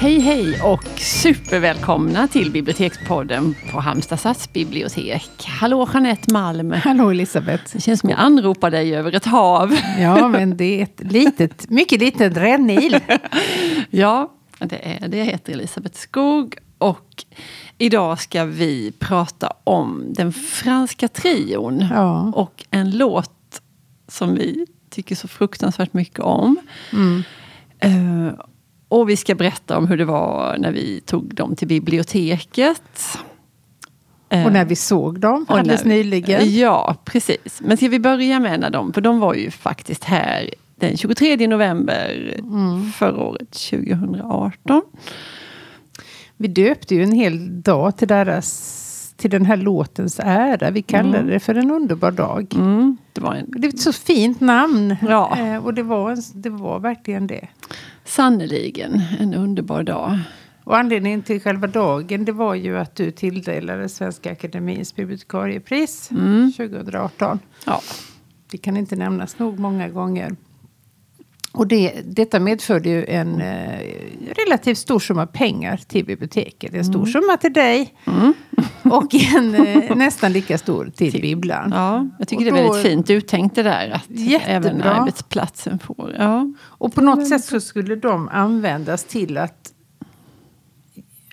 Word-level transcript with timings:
Hej 0.00 0.18
hej 0.18 0.62
och 0.62 0.84
supervälkomna 0.98 2.28
till 2.28 2.50
Bibliotekspodden 2.50 3.54
på 3.72 3.80
Halmstad 3.80 4.20
stadsbibliotek. 4.20 5.30
Hallå 5.46 5.88
Jeanette 5.92 6.32
Malm. 6.32 6.72
Hallå 6.72 7.10
Elisabeth. 7.10 7.64
Det 7.72 7.80
känns 7.80 8.00
som 8.00 8.10
jag 8.10 8.18
anropar 8.18 8.70
dig 8.70 8.96
över 8.96 9.14
ett 9.14 9.24
hav. 9.24 9.76
Ja, 9.98 10.28
men 10.28 10.56
det 10.56 10.78
är 10.78 10.82
ett 10.82 11.00
litet, 11.12 11.70
mycket 11.70 12.00
litet 12.00 12.36
rännil. 12.36 13.00
ja, 13.90 14.32
det 14.58 14.96
är 15.02 15.08
det. 15.08 15.16
Jag 15.16 15.24
heter 15.24 15.52
Elisabeth 15.52 15.98
Skog 15.98 16.56
och 16.78 17.24
idag 17.78 18.20
ska 18.20 18.44
vi 18.44 18.92
prata 18.98 19.52
om 19.64 20.04
den 20.08 20.32
franska 20.32 21.08
trion. 21.08 21.86
Ja. 21.90 22.32
Och 22.34 22.64
en 22.70 22.90
låt 22.90 23.62
som 24.08 24.34
vi 24.34 24.66
tycker 24.90 25.14
så 25.14 25.28
fruktansvärt 25.28 25.92
mycket 25.92 26.20
om. 26.20 26.56
Mm. 26.92 27.22
Uh, 27.84 28.32
och 28.90 29.08
vi 29.08 29.16
ska 29.16 29.34
berätta 29.34 29.78
om 29.78 29.86
hur 29.88 29.96
det 29.96 30.04
var 30.04 30.56
när 30.58 30.72
vi 30.72 31.00
tog 31.00 31.34
dem 31.34 31.56
till 31.56 31.68
biblioteket. 31.68 33.18
Och 34.46 34.52
när 34.52 34.64
vi 34.64 34.76
såg 34.76 35.20
dem 35.20 35.46
Och 35.48 35.58
alldeles 35.58 35.84
när- 35.84 35.94
nyligen. 35.94 36.54
Ja, 36.54 36.96
precis. 37.04 37.60
Men 37.64 37.76
ska 37.76 37.88
vi 37.88 37.98
börja 38.00 38.40
med 38.40 38.60
när 38.60 38.70
de, 38.70 38.92
för 38.92 39.00
de 39.00 39.20
var 39.20 39.34
ju 39.34 39.50
faktiskt 39.50 40.04
här 40.04 40.50
den 40.76 40.96
23 40.96 41.46
november 41.48 42.34
Mm. 42.38 42.92
förra 42.92 43.22
året, 43.24 43.50
2018. 43.50 44.82
Vi 46.36 46.48
döpte 46.48 46.94
ju 46.94 47.02
en 47.02 47.12
hel 47.12 47.62
dag 47.62 47.96
till, 47.96 48.08
deras, 48.08 49.14
till 49.16 49.30
den 49.30 49.46
här 49.46 49.56
låtens 49.56 50.20
ära. 50.24 50.70
Vi 50.70 50.82
kallade 50.82 51.32
det 51.32 51.40
för 51.40 51.54
en 51.54 51.70
underbar 51.70 52.10
dag. 52.10 52.54
Mm, 52.54 52.96
det 53.12 53.20
var 53.20 53.34
en, 53.34 53.46
Det 53.48 53.66
är 53.66 53.68
ett 53.68 53.80
så 53.80 53.92
fint 53.92 54.40
namn. 54.40 54.96
Ja. 55.08 55.36
Eh, 55.38 55.64
Och 55.66 55.74
det 55.74 55.82
var, 55.82 56.16
det 56.34 56.50
var 56.50 56.78
verkligen 56.80 57.26
det. 57.26 57.48
Sannerligen 58.10 59.02
en 59.20 59.34
underbar 59.34 59.82
dag. 59.82 60.18
Och 60.64 60.76
anledningen 60.78 61.22
till 61.22 61.40
själva 61.40 61.66
dagen 61.66 62.24
det 62.24 62.32
var 62.32 62.54
ju 62.54 62.78
att 62.78 62.94
du 62.96 63.10
tilldelade 63.10 63.88
Svenska 63.88 64.32
Akademins 64.32 64.94
bibliotekariepris 64.96 66.10
Mm. 66.10 66.52
2018. 66.56 67.38
Ja, 67.66 67.80
Det 68.50 68.58
kan 68.58 68.76
inte 68.76 68.96
nämnas 68.96 69.38
nog 69.38 69.58
många 69.58 69.88
gånger. 69.88 70.36
Och 71.52 71.66
det, 71.66 71.92
detta 72.04 72.40
medförde 72.40 72.88
ju 72.88 73.04
en 73.04 73.40
eh, 73.40 73.78
relativt 74.46 74.78
stor 74.78 74.98
summa 74.98 75.26
pengar 75.26 75.76
till 75.88 76.04
biblioteket. 76.04 76.74
En 76.74 76.84
stor 76.84 77.06
summa 77.06 77.36
till 77.36 77.52
dig. 77.52 77.94
Och 78.90 79.14
en 79.36 79.54
eh, 79.54 79.96
nästan 79.96 80.32
lika 80.32 80.58
stor 80.58 80.90
till 80.96 81.20
bibblan. 81.20 81.70
ja, 81.74 82.06
jag 82.18 82.28
tycker 82.28 82.46
Och 82.46 82.52
det 82.52 82.60
är 82.60 82.66
då- 82.66 82.72
väldigt 82.72 82.92
fint 82.92 83.10
uttänkt 83.10 83.54
det 83.54 83.62
där. 83.62 83.90
Att 83.90 84.04
Jättebra. 84.08 84.54
även 84.54 84.82
arbetsplatsen 84.82 85.78
får. 85.78 86.14
Ja. 86.18 86.52
Och 86.62 86.94
på 86.94 87.00
något 87.00 87.28
sätt 87.28 87.44
så 87.44 87.60
skulle 87.60 87.96
de 87.96 88.28
användas 88.28 89.04
till 89.04 89.36
att 89.38 89.72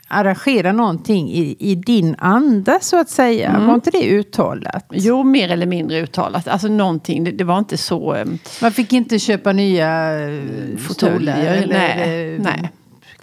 arrangera 0.09 0.72
någonting 0.72 1.30
i, 1.31 1.56
i 1.59 1.75
din 1.75 2.16
anda 2.20 2.80
så 2.81 3.00
att 3.00 3.09
säga. 3.09 3.59
Var 3.68 3.75
inte 3.75 3.92
det 3.92 4.09
uttalat? 4.09 4.86
Jo, 4.92 5.23
mer 5.23 5.50
eller 5.52 5.66
mindre 5.66 6.02
uttalat. 6.02 6.48
Alltså 6.48 6.68
någonting, 6.68 7.23
det, 7.23 7.31
det 7.31 7.44
var 7.44 7.59
inte 7.59 7.78
så... 7.78 8.16
eh, 8.16 8.25
Man 8.62 8.72
fick 8.72 8.94
inte 8.94 9.20
köpa 9.20 9.52
nya 9.53 10.20
eh, 10.20 10.42
Fåtöljer, 10.78 11.53
eller 11.64 11.68
nej, 11.73 12.40
nej. 12.40 12.70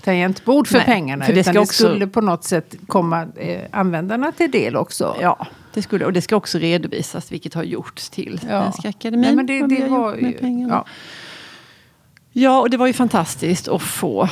Tangentbord 0.05 0.69
för 0.69 0.77
Nej, 0.77 0.84
pengarna. 0.86 1.24
för 1.24 1.33
det 1.33 1.41
utan 1.41 1.55
det 1.55 1.60
också- 1.60 1.72
skulle 1.88 2.06
på 2.06 2.20
något 2.20 2.44
sätt 2.44 2.74
komma 2.86 3.27
eh, 3.36 3.60
användarna 3.70 4.33
till 4.33 4.50
del 4.50 4.77
också. 4.77 5.16
Ja, 5.20 5.46
det 5.74 5.83
skulle, 5.83 6.05
och 6.05 6.12
det 6.12 6.23
ska 6.23 6.36
också 6.36 6.58
redovisas 6.58 7.33
vilket 7.33 7.55
har 7.55 7.62
gjorts 7.62 8.11
till 8.11 8.40
Ja. 8.51 8.62
Svenska 8.62 8.89
Akademin. 8.89 9.20
Nej, 9.20 9.34
men 9.36 9.46
det, 9.46 9.67
det 9.67 9.89
var 9.89 10.14
ju... 10.17 10.67
Ja. 10.68 10.84
Ja, 12.33 12.61
och 12.61 12.70
det 12.70 12.77
var 12.77 12.86
ju 12.86 12.92
fantastiskt 12.92 13.68
att 13.68 13.83
få 13.83 14.29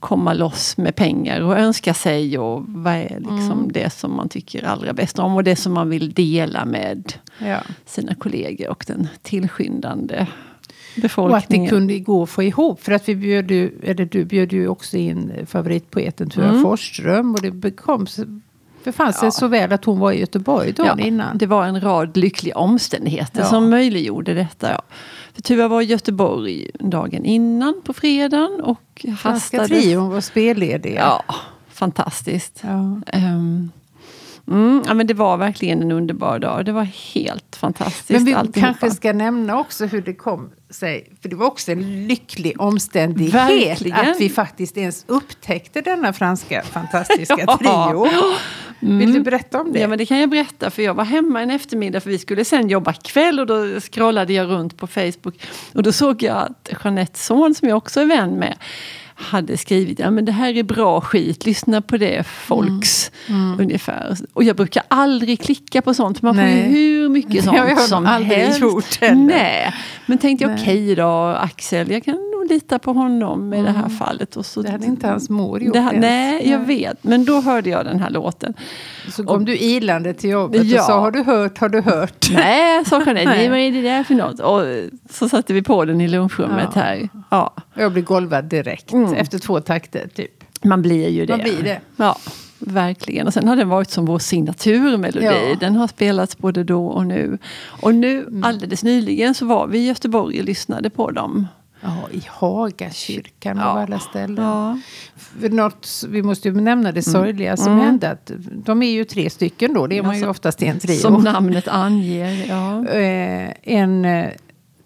komma 0.00 0.32
loss 0.32 0.76
med 0.76 0.96
pengar 0.96 1.40
och 1.40 1.58
önska 1.58 1.94
sig 1.94 2.38
och 2.38 2.64
vad 2.68 2.92
är 2.92 3.08
liksom 3.20 3.52
Mm. 3.52 3.72
det 3.72 3.90
som 3.92 4.16
man 4.16 4.28
tycker 4.28 4.64
allra 4.64 4.92
bäst 4.92 5.18
om 5.18 5.34
och 5.36 5.44
det 5.44 5.56
som 5.56 5.72
man 5.72 5.90
vill 5.90 6.12
dela 6.12 6.64
med 6.64 7.12
Ja. 7.38 7.58
sina 7.86 8.14
kollegor 8.14 8.68
och 8.68 8.84
den 8.88 9.08
tillskyndande 9.22 10.26
Och 11.16 11.36
att 11.36 11.48
det 11.48 11.66
kunde 11.68 11.98
gå 11.98 12.22
att 12.22 12.30
få 12.30 12.42
ihop. 12.42 12.80
För 12.82 12.92
att 12.92 13.08
vi 13.08 13.16
bjöd 13.16 13.50
ju, 13.50 13.72
eller 13.82 14.04
du 14.04 14.24
bjöd 14.24 14.52
ju 14.52 14.68
också 14.68 14.96
in 14.96 15.32
favoritpoeten 15.46 16.30
Tura 16.30 16.48
Mm. 16.48 16.62
Forsström. 16.62 17.34
Och 17.34 17.42
det 17.42 17.50
bekom, 17.50 18.06
befann 18.84 19.12
sig 19.12 19.26
Ja. 19.26 19.30
så 19.30 19.48
väl 19.48 19.72
att 19.72 19.84
hon 19.84 19.98
var 19.98 20.12
i 20.12 20.20
Göteborg 20.20 20.72
dagen 20.72 20.96
Ja, 20.98 21.04
innan. 21.06 21.38
Det 21.38 21.46
var 21.46 21.66
en 21.66 21.80
rad 21.80 22.16
lyckliga 22.16 22.56
omständigheter 22.56 23.40
Ja. 23.40 23.46
som 23.46 23.70
möjliggjorde 23.70 24.34
detta. 24.34 24.70
Ja. 24.70 24.82
För 25.34 25.42
Tuva 25.42 25.68
var 25.68 25.82
i 25.82 25.84
Göteborg 25.84 26.70
dagen 26.80 27.24
innan 27.24 27.74
på 27.84 27.92
fredagen 27.92 28.60
och 28.60 29.06
Franska 29.18 29.66
trion 29.66 30.08
var 30.10 30.20
spellediga. 30.20 31.00
Ja, 31.00 31.24
fantastiskt. 31.68 32.62
Ja. 32.64 33.00
Mm, 34.50 34.82
ja, 34.86 34.94
men 34.94 35.06
det 35.06 35.14
var 35.14 35.36
verkligen 35.36 35.82
en 35.82 35.92
underbar 35.92 36.38
dag. 36.38 36.64
Det 36.64 36.72
var 36.72 36.84
helt 37.14 37.56
fantastiskt. 37.56 38.10
Men 38.10 38.24
vi 38.24 38.34
alltihopa. 38.34 38.66
kanske 38.66 38.90
ska 38.96 39.12
nämna 39.12 39.58
också 39.58 39.86
hur 39.86 40.02
det 40.02 40.14
kom 40.14 40.50
sig. 40.70 41.12
För 41.22 41.28
det 41.28 41.36
var 41.36 41.46
också 41.46 41.72
en 41.72 42.06
lycklig 42.06 42.60
omständighet 42.60 43.34
Verkligen. 43.34 43.96
att 44.10 44.20
vi 44.20 44.28
faktiskt 44.28 44.76
ens 44.76 45.04
upptäckte 45.08 45.80
denna 45.80 46.12
franska 46.12 46.62
fantastiska 46.62 47.36
Ja. 47.46 47.56
trio. 47.58 48.06
Vill 48.80 49.12
du 49.12 49.20
berätta 49.20 49.60
om 49.60 49.72
det? 49.72 49.78
Ja, 49.80 49.88
men 49.88 49.98
det 49.98 50.06
kan 50.06 50.18
jag 50.18 50.30
berätta. 50.30 50.70
För 50.70 50.82
jag 50.82 50.94
var 50.94 51.04
hemma 51.04 51.42
en 51.42 51.50
eftermiddag 51.50 52.00
för 52.00 52.10
vi 52.10 52.18
skulle 52.18 52.44
sen 52.44 52.68
jobba 52.68 52.92
kväll 52.92 53.40
och 53.40 53.46
då 53.46 53.80
scrollade 53.80 54.32
jag 54.32 54.48
runt 54.48 54.76
på 54.76 54.86
Facebook. 54.86 55.40
Och 55.74 55.82
då 55.82 55.92
såg 55.92 56.22
jag 56.22 56.36
att 56.36 56.68
Jeanettes 56.84 57.24
son, 57.26 57.54
som 57.54 57.68
jag 57.68 57.76
också 57.78 58.00
är 58.00 58.04
vän 58.06 58.30
med, 58.30 58.58
hade 59.20 59.56
skrivit 59.56 59.98
ja 59.98 60.10
men 60.10 60.24
det 60.24 60.32
här 60.32 60.56
är 60.56 60.62
bra 60.62 61.00
skit, 61.00 61.46
lyssna 61.46 61.82
på 61.82 61.96
det 61.96 62.26
folks. 62.26 63.10
Mm. 63.28 63.60
Ungefär. 63.60 64.16
Och 64.32 64.44
jag 64.44 64.56
brukar 64.56 64.82
aldrig 64.88 65.40
klicka 65.40 65.82
på 65.82 65.94
sånt, 65.94 66.22
man 66.22 66.34
får 66.34 66.44
ju 66.44 66.50
Nej. 66.50 66.62
hur 66.72 67.08
mycket 67.08 67.44
sånt 67.44 67.58
har 67.58 67.68
jag 67.68 67.80
som 67.80 68.06
aldrig 68.06 68.38
helst. 68.38 68.60
gjort 68.60 69.00
heller. 69.00 69.14
Nej. 69.26 69.74
Men 70.06 70.18
tänkte 70.18 70.44
jag 70.44 70.54
okej 70.60 70.94
då 70.94 71.08
Axel, 71.40 71.90
jag 71.90 72.04
kan 72.04 72.27
lita 72.48 72.78
på 72.78 72.92
honom 72.92 73.54
i 73.54 73.62
det 73.62 73.70
här 73.70 73.88
fallet. 73.88 74.36
Och 74.36 74.46
så, 74.46 74.60
Mm. 74.60 74.66
Det 74.70 74.72
hade 74.72 74.86
inte 74.86 75.06
hans 75.08 75.30
mor 75.30 75.62
gjort 75.62 75.72
det, 75.74 75.78
ens. 75.78 75.94
Nej, 76.00 76.50
jag 76.50 76.58
vet. 76.58 77.04
Men 77.04 77.24
då 77.24 77.40
hörde 77.40 77.70
jag 77.70 77.84
den 77.84 78.00
här 78.00 78.10
låten. 78.10 78.54
Så 79.10 79.24
kom 79.24 79.44
du 79.44 79.56
ilande 79.58 80.14
till 80.14 80.30
jobbet 80.30 80.64
Ja. 80.64 80.80
och 80.80 80.86
sa 80.86 81.00
har 81.00 81.10
du 81.10 81.22
hört, 81.22 81.58
har 81.58 81.68
du 81.68 81.80
hört? 81.80 82.26
Nej, 82.34 82.84
sa 82.84 83.02
Jeanette. 83.02 83.28
Nej. 83.30 83.48
Vad 83.48 83.58
är 83.58 83.70
det 83.72 83.82
där 83.82 84.04
för 84.04 84.14
något? 84.14 84.40
Och 84.40 84.62
så 85.10 85.28
satte 85.28 85.52
vi 85.52 85.62
på 85.62 85.84
den 85.84 86.00
i 86.00 86.08
lunchrummet 86.08 86.68
Ja. 86.74 86.80
här. 86.80 87.08
Ja, 87.30 87.54
Och 87.74 87.82
Jag 87.82 87.92
blev 87.92 88.04
golvad 88.04 88.44
direkt 88.44 88.92
Mm. 88.92 89.14
efter 89.14 89.38
två 89.38 89.60
takter 89.60 90.08
typ. 90.14 90.30
man 90.64 90.82
blir 90.82 91.08
ju 91.08 91.26
det. 91.26 91.32
Man 91.32 91.40
blir 91.40 91.62
det. 91.62 91.80
Ja, 91.96 92.16
verkligen. 92.58 93.26
Och 93.26 93.34
sen 93.34 93.48
har 93.48 93.56
den 93.56 93.68
varit 93.68 93.90
som 93.90 94.06
vår 94.06 94.18
signaturmelodi. 94.18 95.24
Ja. 95.26 95.56
Den 95.60 95.76
har 95.76 95.86
spelats 95.88 96.38
både 96.38 96.64
då 96.64 96.86
och 96.86 97.06
nu. 97.06 97.38
Och 97.82 97.94
nu, 97.94 98.18
Mm. 98.20 98.44
alldeles 98.44 98.82
nyligen, 98.84 99.34
så 99.34 99.46
var 99.46 99.66
vi 99.66 99.78
i 99.78 99.86
Göteborg 99.86 100.38
och 100.38 100.44
lyssnade 100.44 100.90
på 100.90 101.10
dem. 101.10 101.46
Ja, 101.80 102.08
i 102.12 102.22
Hagakyrkan 102.28 103.56
Ja. 103.56 103.64
av 103.64 103.76
alla 103.78 103.98
ställen. 103.98 104.44
Ja, 104.44 104.78
För 105.16 105.48
något, 105.48 106.04
vi 106.08 106.22
måste 106.22 106.48
ju 106.48 106.54
nämna 106.60 106.92
det 106.92 107.02
sorgliga 107.02 107.56
som 107.56 107.72
Mm. 107.72 107.84
hände. 107.84 108.10
Att 108.10 108.30
de 108.52 108.82
är 108.82 108.90
ju 108.90 109.04
tre 109.04 109.30
stycken 109.30 109.74
då, 109.74 109.86
det 109.86 109.98
är 109.98 110.02
man 110.02 110.14
ju 110.14 110.20
Ja, 110.20 110.24
så- 110.26 110.30
oftast 110.30 110.62
i 110.62 110.66
en 110.66 110.78
trio. 110.78 110.96
som 110.98 111.22
namnet 111.22 111.68
anger. 111.68 112.46
Ja. 112.48 112.86
Eh, 112.88 113.52
en 113.62 114.04
eh, 114.04 114.30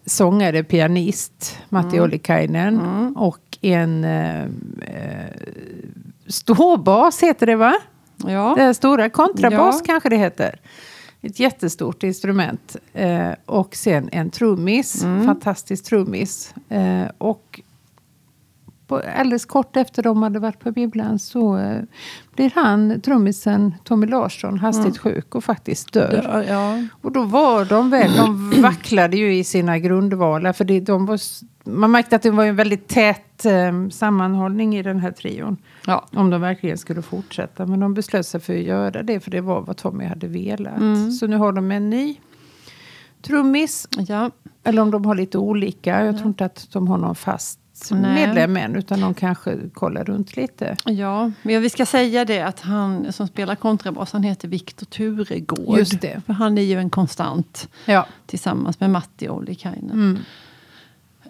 sångare, 0.06 0.64
pianist, 0.64 1.58
Matti 1.68 1.96
Mm. 1.96 2.02
Ollikainen. 2.04 2.78
Och 3.16 3.58
en 3.60 4.04
eh, 4.04 4.42
eh, 4.42 4.48
ståbas 6.26 7.22
heter 7.22 7.46
det 7.46 7.56
va? 7.56 7.74
Ja. 8.26 8.54
Här 8.58 8.72
stora 8.72 9.10
kontrabas 9.10 9.76
Ja. 9.78 9.84
kanske 9.86 10.08
det 10.08 10.16
heter. 10.16 10.60
Ett 11.22 11.40
jättestort 11.40 12.02
instrument. 12.02 12.76
Eh, 12.92 13.30
och 13.46 13.76
sen 13.76 14.08
en 14.12 14.30
trummis, 14.30 15.02
Mm. 15.02 15.26
fantastisk 15.26 15.84
trummis. 15.84 16.54
Eh, 16.68 17.04
och 17.18 17.60
på, 18.92 19.02
alldeles 19.16 19.44
kort 19.44 19.76
efter 19.76 20.02
de 20.02 20.22
hade 20.22 20.38
varit 20.38 20.58
på 20.58 20.70
bibblan 20.70 21.18
så 21.18 21.56
eh, 21.56 21.82
blir 22.36 22.52
han, 22.54 23.00
trummisen 23.00 23.74
Tommy 23.84 24.06
Larsson, 24.06 24.58
hastigt 24.58 24.98
sjuk 24.98 25.34
och 25.34 25.44
faktiskt 25.44 25.92
dör. 25.92 26.22
Ja, 26.32 26.44
ja. 26.44 26.86
Och 27.02 27.12
då 27.12 27.22
var 27.24 27.64
de 27.64 27.90
väl, 27.90 28.16
de 28.16 28.50
vacklade 28.62 29.16
ju 29.16 29.34
i 29.34 29.44
sina 29.44 29.78
grundvalar. 29.78 30.52
För 30.52 30.64
det, 30.64 30.80
de 30.80 31.06
var, 31.06 31.20
man 31.64 31.90
märkte 31.90 32.16
att 32.16 32.22
det 32.22 32.30
var 32.30 32.44
en 32.44 32.56
väldigt 32.56 32.88
tät 32.88 33.44
eh, 33.44 33.88
sammanhållning 33.90 34.76
i 34.76 34.82
den 34.82 35.00
här 35.00 35.10
trion. 35.10 35.56
ja. 35.86 36.06
Om 36.12 36.30
de 36.30 36.40
verkligen 36.40 36.78
skulle 36.78 37.02
fortsätta. 37.02 37.66
Men 37.66 37.80
de 37.80 37.94
beslöt 37.94 38.26
sig 38.26 38.40
för 38.40 38.54
att 38.54 38.62
göra 38.62 39.02
det. 39.02 39.20
För 39.20 39.30
det 39.30 39.40
var 39.40 39.60
vad 39.60 39.76
Tommy 39.76 40.04
hade 40.04 40.26
velat. 40.26 40.80
Mm. 40.80 41.10
Så 41.10 41.26
nu 41.26 41.36
har 41.36 41.52
de 41.52 41.70
en 41.70 41.90
ny 41.90 42.16
trummis. 43.22 43.88
ja. 43.98 44.30
Eller 44.64 44.82
om 44.82 44.90
de 44.90 45.04
har 45.04 45.14
lite 45.14 45.38
olika. 45.38 46.04
Jag 46.04 46.16
tror 46.16 46.28
inte 46.28 46.44
att 46.44 46.68
de 46.72 46.88
har 46.88 46.98
någon 46.98 47.14
fast 47.14 47.58
Nej. 47.90 48.26
medlem 48.26 48.56
än. 48.56 48.76
Utan 48.76 49.00
de 49.00 49.14
kanske 49.14 49.58
kollar 49.74 50.04
runt 50.04 50.36
lite. 50.36 50.76
Ja, 50.84 51.30
men 51.42 51.62
vi 51.62 51.70
ska 51.70 51.86
säga 51.86 52.24
det 52.24 52.40
att 52.40 52.60
han 52.60 53.12
som 53.12 53.28
spelar 53.28 53.54
kontrabas, 53.54 54.12
han 54.12 54.22
heter 54.22 54.48
Viktor 54.48 54.86
Turegård. 54.86 55.78
Just 55.78 56.00
det. 56.00 56.22
För 56.26 56.32
han 56.32 56.58
är 56.58 56.62
ju 56.62 56.78
en 56.78 56.90
konstant 56.90 57.68
Ja. 57.84 58.06
tillsammans 58.26 58.80
med 58.80 58.90
Matti 58.90 59.28
Ollikainen. 59.28 59.90
Mm. 59.90 60.18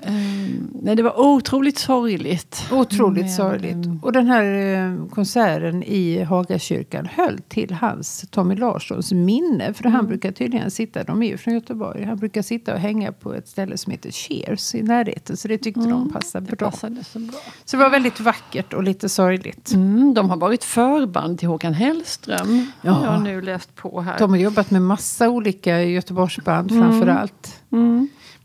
Ehm, 0.04 0.70
nej, 0.82 0.96
det 0.96 1.02
var 1.02 1.20
otroligt 1.20 1.78
sorgligt. 1.78 2.69
Otroligt 2.72 3.25
Men, 3.25 3.32
sorgligt. 3.34 3.88
Och 4.02 4.12
den 4.12 4.26
här 4.26 4.44
eh, 4.44 5.06
konserten 5.08 5.82
i 5.82 6.22
Hagakyrkan 6.22 7.06
höll 7.06 7.38
till 7.49 7.72
hans, 7.75 8.25
Tommy 8.31 8.54
Larssons, 8.56 9.12
minne. 9.12 9.75
För 9.75 9.84
han 9.88 10.06
brukar 10.06 10.32
tydligen 10.32 10.70
sitta, 10.70 11.04
de 11.04 11.22
är 11.22 11.26
ju 11.26 11.37
från 11.37 11.54
Göteborg, 11.54 12.04
han 12.04 12.16
brukar 12.16 12.43
sitta 12.43 12.75
och 12.75 12.81
hänga 12.81 13.12
på 13.12 13.34
ett 13.34 13.49
ställe 13.49 13.78
som 13.78 13.90
heter 13.90 14.10
Cheers 14.10 14.75
i 14.75 14.82
närheten. 14.82 15.37
Så 15.37 15.49
det 15.49 15.58
tyckte 15.58 15.81
de 15.81 16.10
passade 16.12 16.46
Det 16.50 16.56
bra. 16.56 16.70
passade 16.70 17.05
så 17.05 17.19
bra. 17.19 17.38
Så 17.64 17.76
det 17.76 17.82
var 17.82 17.90
väldigt 17.90 18.20
vackert 18.20 18.72
och 18.72 18.82
lite 18.82 19.08
sorgligt. 19.08 19.72
Mm, 19.72 20.14
de 20.14 20.31
har 20.31 20.37
varit 20.37 20.64
förband 20.64 21.38
till 21.38 21.48
Håkan 21.48 21.75
Hellström. 21.75 22.66
Ja. 22.82 22.90
Har 22.93 23.12
jag 23.12 23.22
nu 23.22 23.40
läst 23.43 23.75
på 23.75 24.00
här. 24.00 24.19
De 24.19 24.31
har 24.31 24.37
jobbat 24.38 24.70
med 24.70 24.82
massa 24.82 25.28
olika 25.28 25.82
Göteborgsband 25.82 26.70
framför 26.70 27.06
allt. 27.06 27.62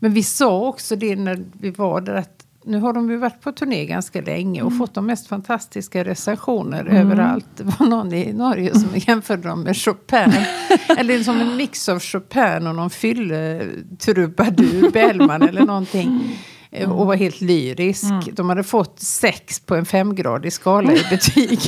Men 0.00 0.12
vi 0.12 0.22
sa 0.22 0.68
också 0.68 0.96
det 0.96 1.16
när 1.16 1.44
vi 1.52 1.70
var 1.70 2.00
där 2.00 2.14
att 2.14 2.44
nu 2.64 2.80
har 2.80 2.92
de 2.92 3.10
ju 3.10 3.16
varit 3.16 3.40
på 3.40 3.52
turné 3.52 3.86
ganska 3.86 4.20
länge 4.20 4.62
och 4.62 4.78
fått 4.78 4.94
de 4.94 5.06
mest 5.06 5.26
fantastiska 5.26 6.04
recensioner 6.04 6.84
överallt. 6.84 7.46
Det 7.56 7.64
var 7.64 7.86
någon 7.86 8.12
i 8.12 8.32
Norge 8.32 8.74
som 8.74 8.88
jämförde 8.94 9.48
dem 9.48 9.62
med 9.62 9.76
Chopin. 9.76 10.32
eller 10.98 11.22
som 11.22 11.40
en 11.40 11.56
mix 11.56 11.88
av 11.88 12.00
Chopin 12.00 12.66
och 12.66 12.74
någon 12.74 12.90
fylletrubadur, 12.90 14.90
Bellman 14.90 15.42
eller 15.42 15.66
någonting. 15.66 16.38
Eh, 16.70 16.90
Och 16.92 17.06
var 17.06 17.14
helt 17.16 17.40
lyrisk. 17.40 18.04
De 18.32 18.48
hade 18.48 18.62
fått 18.62 19.00
sex 19.00 19.60
på 19.60 19.74
en 19.74 19.84
femgradig 19.86 20.52
skala 20.52 20.92
i 20.92 21.02
betyg. 21.10 21.58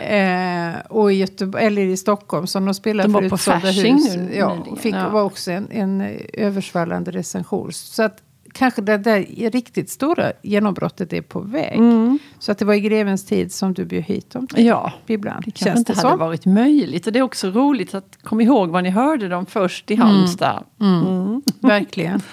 eh, 0.00 0.80
och 0.88 1.12
i, 1.12 1.16
Göteborg, 1.16 1.64
eller 1.64 1.82
i 1.82 1.96
Stockholm 1.96 2.46
som 2.46 2.64
de 2.64 2.74
spelade 2.74 3.08
De 3.08 3.12
var 3.12 3.28
på 3.28 3.36
Fasching 3.38 3.94
hus. 3.94 4.16
nu 4.16 4.30
Ja, 4.36 4.64
fick, 4.80 4.94
ja. 4.94 5.08
var 5.08 5.22
också 5.22 5.50
en, 5.50 5.70
en 5.70 6.00
eh, 6.00 6.16
översvallande 6.32 7.10
recension. 7.10 7.72
Så 7.72 8.02
att 8.02 8.18
kanske 8.52 8.82
det 8.82 8.98
där 8.98 9.50
riktigt 9.50 9.90
stora 9.90 10.32
genombrottet 10.42 11.12
är 11.12 11.22
på 11.22 11.40
väg. 11.40 11.80
Så 12.38 12.52
att 12.52 12.58
det 12.58 12.64
var 12.64 12.74
i 12.74 12.80
grevens 12.80 13.26
tid 13.26 13.52
som 13.52 13.72
du 13.74 13.84
bjöd 13.84 14.02
hit 14.04 14.30
dem 14.30 14.46
till 14.46 14.66
Ja, 14.66 14.92
ibland. 15.06 15.44
det 15.44 15.50
kanske 15.50 15.64
Känns 15.64 15.78
inte 15.78 15.92
det 15.92 15.98
hade 16.00 16.10
så? 16.10 16.16
varit 16.16 16.46
möjligt. 16.46 17.06
Och 17.06 17.12
det 17.12 17.18
är 17.18 17.22
också 17.22 17.50
roligt 17.50 17.94
att 17.94 18.18
komma 18.22 18.42
ihåg 18.42 18.68
var 18.68 18.82
ni 18.82 18.90
hörde 18.90 19.28
dem 19.28 19.46
först 19.46 19.90
i 19.90 19.94
Halmstad. 19.94 20.64
Verkligen. 21.60 22.20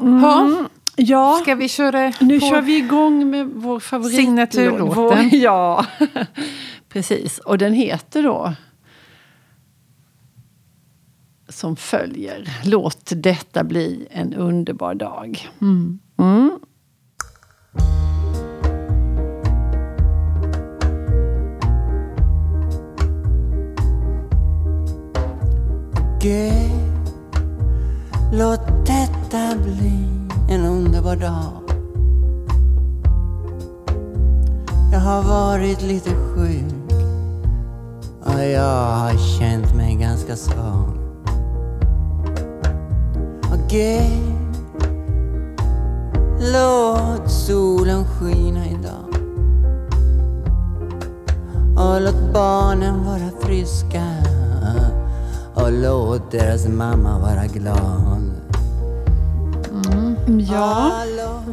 Ja, 0.00 0.68
Ja, 0.96 1.38
ska 1.42 1.54
vi 1.54 1.68
köra 1.68 2.12
nu 2.20 2.40
på? 2.40 2.46
kör 2.46 2.60
vi 2.60 2.76
igång 2.76 3.30
med 3.30 3.46
vår 3.46 3.80
favorit 3.80 4.16
Signaturlåten. 4.16 4.94
Vår, 4.94 5.18
ja, 5.32 5.86
precis. 6.88 7.38
Och 7.38 7.58
den 7.58 7.72
heter 7.72 8.22
då 8.22 8.52
som 11.48 11.76
följer. 11.76 12.50
Låt 12.64 13.12
detta 13.16 13.64
bli 13.64 14.06
en 14.10 14.34
underbar 14.34 14.94
dag. 14.94 15.48
Mm. 15.60 16.00
Gud, 26.22 26.70
låt 28.32 28.79
en 31.12 31.18
dag. 31.18 31.62
Jag 34.92 35.00
har 35.00 35.22
varit 35.22 35.82
lite 35.82 36.10
sjuk 36.10 36.92
och 38.24 38.44
jag 38.44 38.92
har 38.96 39.38
känt 39.38 39.74
mig 39.74 39.94
ganska 39.94 40.36
svag. 40.36 40.98
Och 43.52 43.70
Gud, 43.70 44.34
låt 46.52 47.30
solen 47.30 48.04
skina 48.04 48.66
idag. 48.66 49.20
Och 51.76 52.00
låt 52.00 52.32
barnen 52.32 53.04
vara 53.04 53.30
friska 53.40 54.04
och 55.54 55.72
låt 55.72 56.30
deras 56.30 56.68
mamma 56.68 57.18
vara 57.18 57.46
glad. 57.46 58.39
Ja, 60.38 61.02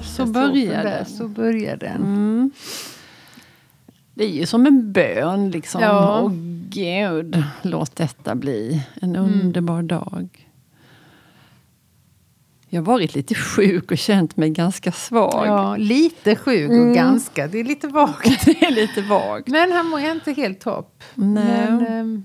så 0.04 0.26
börjar 0.26 0.84
det. 0.84 1.06
så 1.06 1.28
börjar 1.28 1.78
den. 1.78 2.52
Det 4.14 4.24
är 4.24 4.30
ju 4.30 4.46
som 4.46 4.66
en 4.66 4.92
bön 4.92 5.52
liksom. 5.52 5.82
Ja. 5.82 6.22
Åh 6.24 6.32
gud, 6.70 7.44
låt 7.62 7.96
detta 7.96 8.36
bli 8.36 8.84
en 9.02 9.16
underbar 9.16 9.82
dag. 9.82 10.48
Jag 12.70 12.82
har 12.82 12.86
varit 12.86 13.16
lite 13.16 13.36
sjuk 13.36 13.92
och 13.92 13.98
känt 13.98 14.38
mig 14.38 14.50
ganska 14.50 14.92
svag. 14.92 15.48
Ja, 15.48 15.76
lite 15.78 16.36
sjuk 16.36 16.70
och 16.70 16.96
ganska. 16.96 17.48
Det 17.48 17.60
är 17.60 17.64
lite 17.64 17.88
vagt. 17.88 18.46
Det 18.46 18.66
är 18.66 18.72
lite 18.72 19.02
vagt. 19.02 19.48
Men 19.48 19.72
han 19.72 19.88
mår 19.88 20.00
inte 20.00 20.32
helt 20.32 20.60
topp. 20.60 21.04
Nej. 21.16 21.44
Men, 21.72 21.88
ehm, 21.88 22.24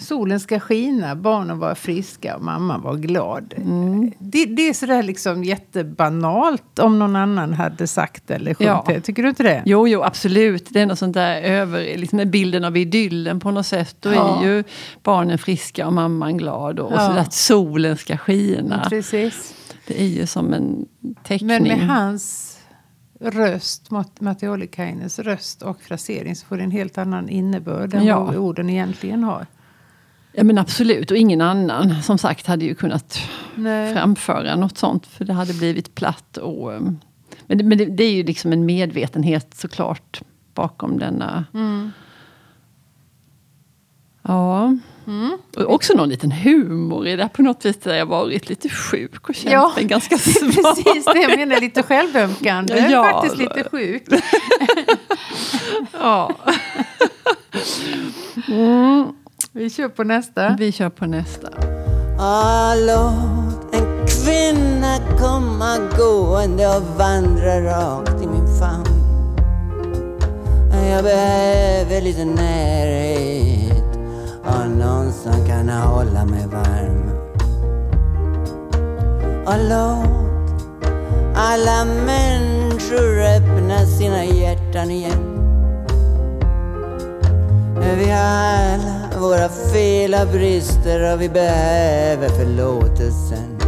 solen 0.00 0.40
ska 0.40 0.60
skina, 0.60 1.16
barnen 1.16 1.58
var 1.58 1.74
friska 1.74 2.36
och 2.36 2.42
mamma 2.44 2.78
var 2.78 2.96
glad. 2.96 3.54
Mm. 3.56 4.12
Det, 4.18 4.44
det 4.44 4.68
är 4.68 4.72
sådär 4.74 5.02
liksom 5.02 5.44
jättebanalt 5.44 6.78
om 6.78 6.98
någon 6.98 7.16
annan 7.16 7.52
hade 7.52 7.86
sagt 7.86 8.30
eller 8.30 8.54
sjungit 8.54 8.68
Ja. 8.70 8.84
det. 8.86 9.00
Tycker 9.00 9.22
du 9.22 9.28
inte 9.28 9.42
det? 9.42 9.62
Jo, 9.66 9.88
jo, 9.88 10.02
absolut. 10.02 10.68
Det 10.70 10.80
är 10.80 10.86
något 10.86 10.98
sånt 10.98 11.14
där 11.14 11.40
över, 11.42 11.96
liksom 11.96 12.30
bilden 12.30 12.64
av 12.64 12.76
idyllen 12.76 13.40
på 13.40 13.50
något 13.50 13.66
sätt. 13.66 13.96
Då 14.00 14.12
Ja. 14.12 14.42
är 14.42 14.46
ju 14.48 14.64
barnen 15.02 15.38
friska 15.38 15.86
och 15.86 15.92
mamman 15.92 16.36
glad. 16.36 16.78
Och, 16.78 16.86
och 16.86 16.92
Ja. 16.92 17.06
så 17.06 17.12
att 17.12 17.32
solen 17.32 17.96
ska 17.96 18.16
skina. 18.16 18.86
Precis. 18.88 19.54
Det 19.86 20.00
är 20.02 20.06
ju 20.06 20.26
som 20.26 20.52
en 20.52 20.86
teckning. 21.22 21.46
Men 21.48 21.62
med 21.62 21.86
hans 21.86 22.54
röst, 23.20 23.90
Mat- 23.90 24.20
Matti 24.20 24.48
Ollikainens 24.48 25.18
röst 25.18 25.62
och 25.62 25.80
frasering 25.82 26.36
så 26.36 26.46
får 26.46 26.56
det 26.56 26.62
en 26.62 26.70
helt 26.70 26.98
annan 26.98 27.28
innebörd 27.28 27.94
än 27.94 28.06
Ja. 28.06 28.24
vad 28.24 28.36
orden 28.36 28.70
egentligen 28.70 29.24
har. 29.24 29.46
Ja 30.32 30.44
men 30.44 30.58
absolut, 30.58 31.10
och 31.10 31.16
ingen 31.16 31.40
annan 31.40 32.02
som 32.02 32.18
sagt 32.18 32.46
hade 32.46 32.64
ju 32.64 32.74
kunnat 32.74 33.18
Nej. 33.54 33.94
framföra 33.94 34.56
något 34.56 34.78
sånt. 34.78 35.06
För 35.06 35.24
det 35.24 35.32
hade 35.32 35.54
blivit 35.54 35.94
platt. 35.94 36.36
Och, 36.36 36.72
eh, 36.72 36.80
men 37.46 37.58
det, 37.58 37.64
men 37.64 37.78
det, 37.78 37.84
det 37.84 38.04
är 38.04 38.12
ju 38.12 38.22
liksom 38.22 38.52
en 38.52 38.66
medvetenhet 38.66 39.54
såklart 39.54 40.20
bakom 40.54 40.98
denna... 40.98 41.44
Mm. 41.54 41.92
Ja. 44.22 44.76
Och 45.56 45.74
också 45.74 45.94
någon 45.94 46.08
liten 46.08 46.32
humor 46.32 47.06
i 47.06 47.16
det 47.16 47.28
på 47.28 47.42
något 47.42 47.64
vis. 47.64 47.76
Där 47.76 47.94
jag 47.94 48.06
varit 48.06 48.48
lite 48.48 48.68
sjuk 48.68 49.28
och 49.28 49.34
känt 49.34 49.52
Ja, 49.52 49.72
mig 49.76 49.84
ganska 49.84 50.18
svag. 50.18 50.52
Precis 50.84 51.04
det 51.04 51.22
jag 51.22 51.38
menar, 51.38 51.60
lite 51.60 51.82
självömkande. 51.82 52.88
Ja. 52.90 53.04
Faktiskt 53.04 53.36
lite 53.36 53.68
sjuk. 53.70 54.02
Ja. 55.92 56.34
Vi 59.58 59.70
kör 59.70 59.88
på 59.88 60.04
nästa. 60.04 60.56
Vi 60.58 60.72
kör 60.72 60.88
på 60.88 61.06
nästa. 61.06 61.48
Ah, 62.18 62.74
låt 62.74 63.74
en 63.74 64.06
kvinna 64.06 64.98
komma 65.18 65.76
gående 65.98 66.66
och 66.66 66.82
vandra 66.98 67.60
rakt 67.60 68.22
i 68.22 68.26
min 68.26 68.58
famn. 68.58 68.86
Jag 70.90 71.04
behöver 71.04 72.00
lite 72.00 72.24
närhet 72.24 73.98
och 74.44 74.70
någon 74.70 75.12
som 75.12 75.46
kan 75.46 75.68
hålla 75.68 76.24
mig 76.24 76.46
varm. 76.46 77.10
Och 79.46 79.58
låt 79.68 80.88
alla 81.36 81.84
människor 81.84 83.20
öppna 83.20 83.86
sina 83.86 84.24
hjärtan 84.24 84.90
igen. 84.90 85.34
Vi 87.98 88.10
har 88.10 89.07
våra 89.18 89.48
fel 89.72 90.14
och 90.14 90.28
brister 90.32 91.14
och 91.14 91.20
vi 91.20 91.28
behöver 91.28 92.28
förlåtelsen. 92.28 93.58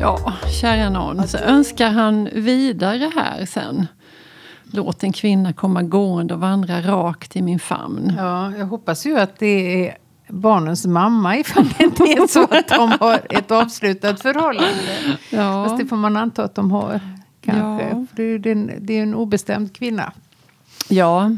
Ja, 0.00 0.32
kära 0.60 0.90
någon. 0.90 1.28
Så 1.28 1.38
önskar 1.38 1.90
han 1.90 2.28
vidare 2.32 3.10
här 3.16 3.46
sen. 3.46 3.86
Låt 4.72 5.02
en 5.02 5.12
kvinna 5.12 5.52
komma 5.52 5.82
gående 5.82 6.34
och 6.34 6.40
vandra 6.40 6.80
rakt 6.80 7.36
i 7.36 7.42
min 7.42 7.58
famn. 7.58 8.12
Ja, 8.18 8.52
jag 8.58 8.66
hoppas 8.66 9.06
ju 9.06 9.18
att 9.18 9.38
det 9.38 9.86
är 9.88 9.96
barnens 10.28 10.86
mamma 10.86 11.36
ifall 11.36 11.64
det 11.78 11.84
inte 11.84 12.02
är 12.02 12.26
så 12.26 12.42
att 12.42 12.68
de 12.68 12.92
har 13.00 13.20
ett 13.30 13.50
avslutat 13.50 14.20
förhållande. 14.20 14.68
Ja. 15.30 15.64
Fast 15.64 15.78
det 15.78 15.86
får 15.86 15.96
man 15.96 16.16
anta 16.16 16.44
att 16.44 16.54
de 16.54 16.70
har. 16.70 17.00
Kanske. 17.44 17.88
Ja. 17.88 18.06
För 18.10 18.16
det, 18.16 18.22
är, 18.22 18.46
är 18.46 18.52
en- 18.52 18.72
det 18.80 18.98
är 18.98 19.02
en 19.02 19.14
obestämd 19.14 19.76
kvinna. 19.76 20.12
Ja. 20.88 21.30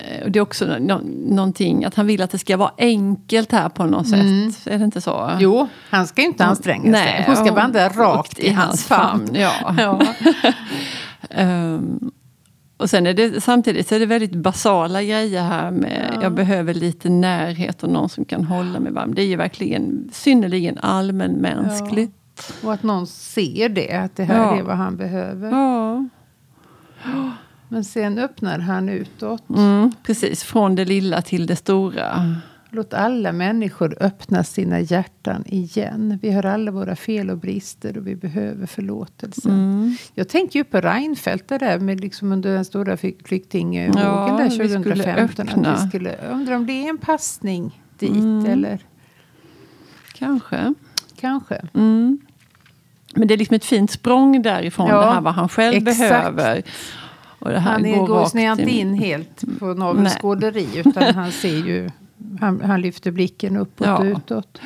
Eh, 0.00 0.24
Och 0.24 0.30
det 0.30 0.38
är 0.38 0.40
också 0.40 0.66
nå- 0.80 1.00
någonting 1.26 1.84
att 1.84 1.94
han 1.94 2.06
vill 2.06 2.22
att 2.22 2.30
det 2.30 2.38
ska 2.38 2.56
vara 2.56 2.70
enkelt 2.78 3.52
här 3.52 3.68
på 3.68 3.84
något 3.86 4.08
sätt. 4.08 4.66
Är 4.66 4.78
det 4.78 4.84
inte 4.84 5.00
så? 5.00 5.30
Jo, 5.38 5.68
han 5.90 6.06
ska 6.06 6.22
inte 6.22 6.44
anstränga 6.44 6.92
sig. 6.92 7.24
Hon 7.26 7.36
ska 7.36 7.52
vandra 7.54 7.88
rakt 7.88 8.38
i 8.38 8.50
hans 8.50 8.84
famn. 8.84 9.28
Ja. 9.32 9.52
Ja. 9.78 10.00
Ehm, 11.30 12.10
Och 12.76 12.90
sen 12.90 13.06
är 13.06 13.14
det, 13.14 13.40
samtidigt 13.40 13.88
så 13.88 13.94
är 13.94 14.00
det 14.00 14.06
väldigt 14.06 14.34
basala 14.34 15.02
grejer 15.02 15.42
här 15.42 15.70
med 15.70 16.10
Ja. 16.14 16.22
jag 16.22 16.34
behöver 16.34 16.74
lite 16.74 17.08
närhet 17.08 17.82
och 17.82 17.88
någon 17.90 18.08
som 18.08 18.24
kan 18.24 18.44
hålla 18.44 18.80
mig 18.80 18.92
varm. 18.92 19.14
Det 19.14 19.22
är 19.22 19.26
ju 19.26 19.36
verkligen 19.36 20.08
synnerligen 20.12 20.78
allmänmänskligt. 20.78 22.12
Och 22.62 22.72
att 22.72 22.82
någon 22.82 23.06
ser 23.06 23.68
det, 23.68 23.92
att 23.92 24.16
det 24.16 24.24
här 24.24 24.38
Ja. 24.38 24.58
är 24.58 24.62
vad 24.62 24.76
han 24.76 24.96
behöver. 24.96 25.50
Ja, 25.50 26.04
Men 27.72 27.84
sen 27.84 28.18
öppnar 28.18 28.58
han 28.58 28.88
utåt. 28.88 29.48
mm, 29.48 29.92
precis. 30.02 30.42
Från 30.44 30.74
det 30.74 30.84
lilla 30.84 31.22
till 31.22 31.46
det 31.46 31.56
stora. 31.56 32.34
Låt 32.72 32.94
alla 32.94 33.32
människor 33.32 33.96
öppna 34.00 34.44
sina 34.44 34.80
hjärtan 34.80 35.44
igen. 35.46 36.18
Vi 36.22 36.32
har 36.32 36.46
alla 36.46 36.70
våra 36.70 36.96
fel 36.96 37.30
och 37.30 37.38
brister 37.38 37.98
och 37.98 38.06
vi 38.06 38.16
behöver 38.16 38.66
förlåtelse. 38.66 39.48
Mm. 39.48 39.96
Jag 40.14 40.28
tänker 40.28 40.58
ju 40.58 40.64
på 40.64 40.80
Reinfeldt 40.80 41.48
det 41.48 41.58
där 41.58 41.78
med 41.78 42.00
liksom 42.00 42.32
under 42.32 42.54
den 42.54 42.64
stora 42.64 42.96
flyk- 42.96 43.26
flyktingvågen 43.28 43.92
Ja, 43.96 44.36
där 44.38 44.44
vi 44.44 44.50
skulle 44.50 44.68
2015. 44.84 45.48
öppna. 45.48 45.72
Att 45.74 45.84
vi 45.84 45.88
skulle, 45.88 46.16
undrar 46.32 46.56
om 46.56 46.66
det 46.66 46.72
är 46.72 46.88
en 46.90 46.98
passning 46.98 47.82
dit 47.98 48.10
Mm. 48.10 48.46
eller 48.46 48.78
Kanske. 50.14 50.74
kanske. 51.20 51.62
Mm. 51.74 52.18
Men 53.14 53.28
det 53.28 53.34
är 53.34 53.38
liksom 53.38 53.54
ett 53.56 53.64
fint 53.64 53.90
språng 53.90 54.42
därifrån, 54.42 54.88
Ja, 54.88 55.00
det 55.06 55.12
här 55.12 55.20
vad 55.20 55.34
han 55.34 55.48
själv 55.48 55.88
exakt. 55.88 55.98
behöver. 55.98 56.62
Och 57.40 57.50
det 57.50 57.58
här 57.58 57.72
Han 57.72 57.86
är, 57.86 57.98
går 57.98 58.06
går 58.06 58.36
inte 58.38 58.62
in. 58.62 58.68
in 58.68 58.94
helt 58.94 59.58
på 59.58 59.66
navelskåderi 59.74 60.68
utan 60.74 61.14
han 61.14 61.32
ser 61.32 61.56
ju 61.66 61.90
han, 62.40 62.60
han 62.60 62.80
lyfter 62.80 63.10
blicken 63.10 63.56
uppåt 63.56 63.86
Ja. 63.86 63.98
och 63.98 64.04
utåt. 64.04 64.60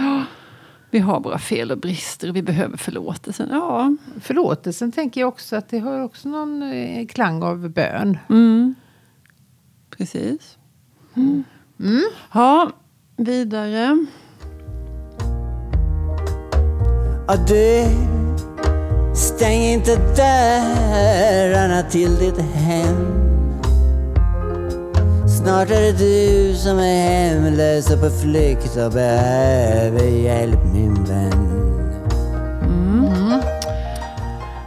Vi 0.91 0.99
har 0.99 1.21
våra 1.21 1.39
fel 1.39 1.71
och 1.71 1.79
brister 1.79 2.29
och 2.29 2.37
vi 2.37 2.43
behöver 2.43 2.77
förlåtelsen. 2.77 3.49
Ja. 3.53 3.97
Förlåtelsen 4.21 4.93
tänker 4.93 5.21
jag 5.21 5.29
också 5.29 5.57
att 5.57 5.69
det 5.69 5.79
har 5.79 6.01
också 6.01 6.29
någon 6.29 6.63
eh, 6.63 7.07
klang 7.07 7.43
av 7.43 7.69
bön. 7.71 8.19
Mm. 8.29 8.75
Precis. 9.97 10.59
Mm. 11.17 11.45
Ja, 12.33 12.71
vidare. 13.17 14.07
Du, 17.49 18.14
stäng 19.15 19.61
inte 19.63 19.97
dörrarna 19.97 21.83
till 21.83 22.17
ditt 22.17 22.39
hem. 22.41 23.21
Snart 25.29 25.71
är 25.71 25.81
det 25.81 25.99
du 25.99 26.55
som 26.55 26.79
är 26.79 27.09
hemlös 27.09 27.91
och 27.91 28.01
på 28.01 28.11
flykt 28.11 28.77
och 28.77 28.93
behöver 28.93 30.05
hjälp 30.05 30.65
min 30.75 31.05
vän. 31.05 31.51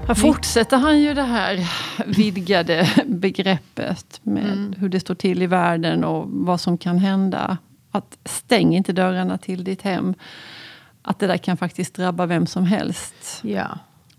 Här 0.08 0.14
fortsätter 0.16 0.78
han 0.78 1.00
ju 1.00 1.14
det 1.14 1.24
här 1.24 1.68
vidgade 2.06 2.90
begreppet 3.06 4.20
med 4.24 4.44
Mm. 4.44 4.74
hur 4.78 4.90
det 4.90 5.00
står 5.00 5.16
till 5.16 5.42
i 5.42 5.48
världen 5.48 6.04
och 6.04 6.26
vad 6.30 6.62
som 6.62 6.78
kan 6.78 6.98
hända. 6.98 7.58
Att 7.92 8.18
stäng 8.26 8.76
inte 8.76 8.94
dörrarna 8.94 9.38
till 9.38 9.64
ditt 9.64 9.82
hem. 9.82 10.14
Att 11.02 11.20
det 11.20 11.28
där 11.28 11.38
kan 11.38 11.58
faktiskt 11.58 11.96
drabba 11.96 12.26
vem 12.26 12.48
som 12.48 12.64
helst. 12.66 13.40
Ja. 13.42 13.68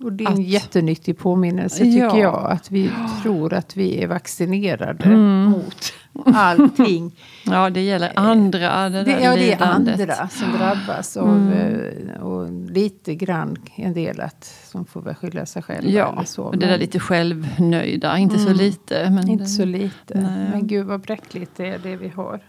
Och 0.02 0.12
det 0.12 0.25
är 0.25 0.28
en 0.28 0.35
Att- 0.35 0.43
jättenyttig 0.49 1.19
påminnelse 1.19 1.78
tycker 1.78 1.99
Ja. 1.99 2.19
jag. 2.19 2.50
Att 2.50 2.71
vi 2.71 2.90
tror 3.23 3.55
att 3.55 3.76
vi 3.76 4.02
är 4.02 4.07
vaccinerade 4.07 5.05
Mm. 5.05 5.43
mot 5.45 5.93
allting. 6.25 7.14
Ja, 7.45 7.71
det 7.71 7.81
gäller 7.81 8.12
andra. 8.14 8.88
Det, 8.88 9.02
Det, 9.05 9.21
ja, 9.23 9.35
det 9.35 9.52
är 9.52 9.62
andra 9.62 10.28
som 10.28 10.52
drabbas 10.59 11.17
av 11.17 11.28
Mm. 11.37 12.09
eh, 12.09 12.23
och 12.23 12.52
lite 12.71 13.14
grann 13.14 13.57
en 13.76 13.93
del 13.93 14.21
att 14.21 14.45
som 14.71 14.85
får 14.85 15.00
väl 15.02 15.14
skylla 15.14 15.47
sig 15.47 15.62
själva. 15.62 15.90
Ja, 15.90 16.23
så. 16.26 16.43
och 16.43 16.59
det 16.59 16.67
där 16.67 16.78
lite 16.78 16.99
självnöjda. 17.00 18.19
Inte 18.19 18.38
så 18.38 18.52
lite. 18.52 19.11
Men 19.11 19.28
Inte 19.28 19.45
det- 19.45 19.49
så 19.49 19.64
lite. 19.64 20.21
Nej. 20.21 20.49
Men 20.50 20.67
gud 20.67 20.87
vad 20.87 21.00
bräckligt 21.00 21.50
det 21.57 21.67
är 21.67 21.78
det 21.78 21.97
vi 21.97 22.09
har. 22.09 22.40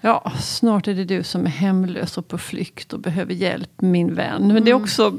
Ja, 0.00 0.32
snart 0.40 0.88
är 0.88 0.94
det 0.94 1.04
du 1.04 1.22
som 1.22 1.46
är 1.46 1.50
hemlös 1.50 2.18
och 2.18 2.28
på 2.28 2.38
flykt 2.38 2.92
och 2.92 3.00
behöver 3.00 3.34
hjälp, 3.34 3.70
min 3.80 4.14
vän. 4.14 4.46
Men 4.48 4.64
det 4.64 4.70
är 4.70 4.74
Mm. 4.74 4.82
också 4.82 5.14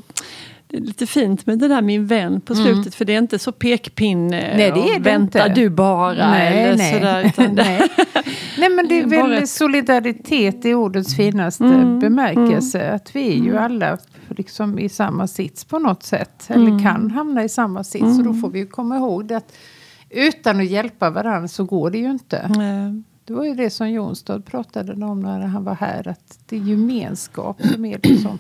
det 0.70 0.78
är 0.78 0.82
lite 0.82 1.06
fint 1.08 1.46
med 1.46 1.60
det 1.60 1.68
där 1.68 1.82
min 1.82 2.08
vän 2.08 2.42
på 2.42 2.56
slutet. 2.56 2.96
För 2.96 3.06
det 3.06 3.14
är 3.14 3.18
inte 3.18 3.40
så 3.40 3.52
pekpinne. 3.52 4.42
Mm. 4.42 4.58
Nej, 4.58 4.72
det 4.72 4.90
är 4.90 5.00
det 5.00 5.10
vänta 5.10 5.48
inte. 5.48 5.62
du 5.62 5.70
bara. 5.70 6.30
Nej, 6.32 6.64
eller 6.64 6.78
nej. 6.78 6.94
Sådär, 6.94 7.32
det, 7.48 7.54
nej. 7.54 7.82
nej 8.60 8.70
men 8.70 8.88
det 8.88 9.00
är 9.00 9.04
Det 9.06 9.18
väl 9.18 9.34
ett- 9.34 9.50
solidaritet 9.50 10.66
i 10.66 10.74
ordets 10.74 11.16
finaste 11.16 11.64
Mm, 11.64 12.00
bemärkelse. 12.00 12.92
Att 12.92 13.16
vi 13.16 13.30
är 13.40 13.44
ju 13.44 13.58
alla 13.58 13.98
liksom 14.30 14.80
i 14.80 14.90
samma 14.90 15.28
sits 15.28 15.66
på 15.66 15.80
något 15.80 16.04
sätt. 16.04 16.46
Eller 16.48 16.68
Mm. 16.68 16.84
kan 16.84 17.12
hamna 17.12 17.44
i 17.44 17.50
samma 17.50 17.84
sits. 17.84 18.18
Och 18.18 18.24
då 18.24 18.34
får 18.34 18.50
vi 18.50 18.66
komma 18.66 18.98
ihåg 18.98 19.26
det 19.26 19.38
att 19.38 19.54
utan 20.10 20.60
att 20.60 20.66
hjälpa 20.68 21.10
varandra 21.10 21.48
så 21.48 21.64
går 21.64 21.90
det 21.92 21.98
ju 21.98 22.10
inte. 22.12 22.50
Det 23.26 23.34
var 23.34 23.46
ju 23.46 23.56
det 23.56 23.70
som 23.70 23.90
Jonstad 23.92 24.46
pratade 24.46 25.06
om 25.06 25.20
när 25.20 25.40
han 25.40 25.64
var 25.64 25.76
här. 25.76 26.08
Att 26.08 26.40
det 26.50 26.56
är 26.56 26.60
gemenskap 26.60 27.62
som 27.74 27.86
är 27.86 28.00
liksom 28.04 28.38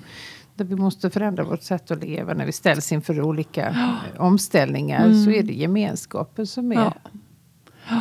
där 0.58 0.66
vi 0.66 0.76
måste 0.76 1.10
förändra 1.10 1.44
vårt 1.44 1.64
sätt 1.64 1.92
att 1.92 2.04
leva. 2.04 2.34
När 2.34 2.46
vi 2.46 2.52
ställs 2.52 2.92
inför 2.92 3.22
olika 3.22 3.68
eh, 3.70 4.22
omställningar 4.22 5.14
så 5.26 5.32
är 5.32 5.44
det 5.44 5.54
gemenskapen 5.54 6.48
som 6.48 6.72
är 6.72 6.76
Ja. 6.76 6.94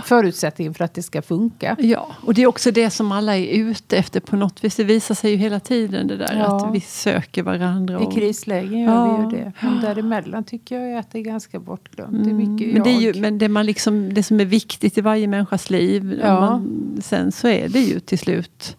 förutsättningen 0.05 0.75
för 0.75 0.85
att 0.85 0.95
det 0.95 1.03
ska 1.03 1.23
funka. 1.23 1.77
Ja, 1.79 2.09
och 2.23 2.35
det 2.35 2.43
är 2.43 2.47
också 2.47 2.71
det 2.71 2.91
som 2.91 3.13
alla 3.13 3.37
är 3.37 3.47
ute 3.47 3.97
efter 3.97 4.21
på 4.21 4.37
något 4.37 4.65
vis. 4.65 4.77
Det 4.77 4.85
visar 4.85 5.15
sig 5.15 5.31
ju 5.31 5.37
hela 5.37 5.61
tiden 5.61 6.07
det 6.07 6.17
där 6.17 6.37
Ja. 6.39 6.57
att 6.69 6.75
vi 6.75 6.81
söker 6.81 7.43
varandra. 7.43 8.01
I 8.01 8.05
Och, 8.07 8.15
krislägen 8.15 8.79
gör 8.81 8.95
Ja. 8.95 9.17
vi 9.31 9.37
ju 9.37 9.43
det. 9.45 9.53
Men 9.61 9.81
däremellan 9.81 10.45
tycker 10.45 10.81
jag 10.81 10.99
att 10.99 11.11
det 11.11 11.19
är 11.19 11.23
ganska 11.23 11.59
bortglömt. 11.61 12.13
Det 12.25 12.31
är 12.31 12.35
Mm, 12.35 12.37
mycket 12.53 12.73
men 12.75 12.83
det, 12.83 12.91
är 12.91 13.01
ju, 13.01 13.21
men 13.21 13.39
det, 13.39 13.49
man 13.49 13.67
liksom, 13.67 14.15
det 14.15 14.23
som 14.23 14.41
är 14.41 14.45
viktigt 14.45 14.99
i 14.99 15.01
varje 15.01 15.27
människas 15.29 15.71
liv. 15.71 16.21
Ja. 16.23 16.41
Man, 16.41 16.97
sen 17.03 17.33
så 17.33 17.49
är 17.49 17.69
det 17.69 17.81
ju 17.81 18.01
till 18.01 18.19
slut 18.19 18.77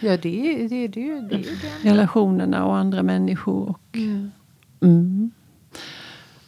Ja, 0.00 0.16
det 0.16 0.64
är 0.64 0.68
det. 0.68 0.84
Är, 0.84 0.88
det, 0.88 1.20
det, 1.20 1.36
det. 1.82 1.90
relationerna 1.90 2.64
och 2.66 2.76
andra 2.76 3.02
människor. 3.02 3.68
Och, 3.68 3.80
Mm. 3.96 4.30
mm. 4.82 5.30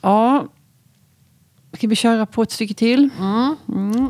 Ja, 0.01 0.47
ska 1.73 1.87
vi 1.89 1.97
köra 1.97 2.27
på 2.27 2.43
ett 2.43 2.51
stycke 2.51 2.75
till? 2.75 3.11
Mm. 3.69 4.09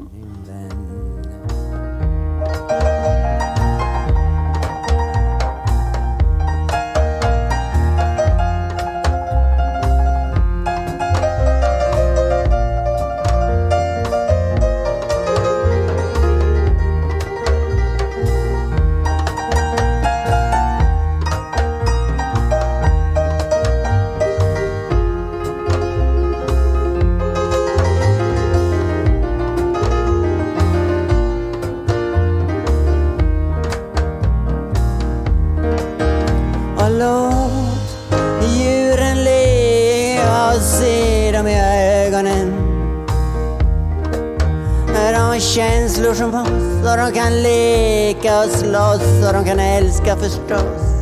Leka 48.79 49.29
och 49.29 49.35
de 49.35 49.45
kan 49.45 49.61
älska 49.61 50.17
förstås. 50.17 50.95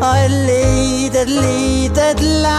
Och 0.00 0.16
ett 0.16 0.30
litet, 0.30 1.28
litet 1.28 2.22
lamm 2.42 2.52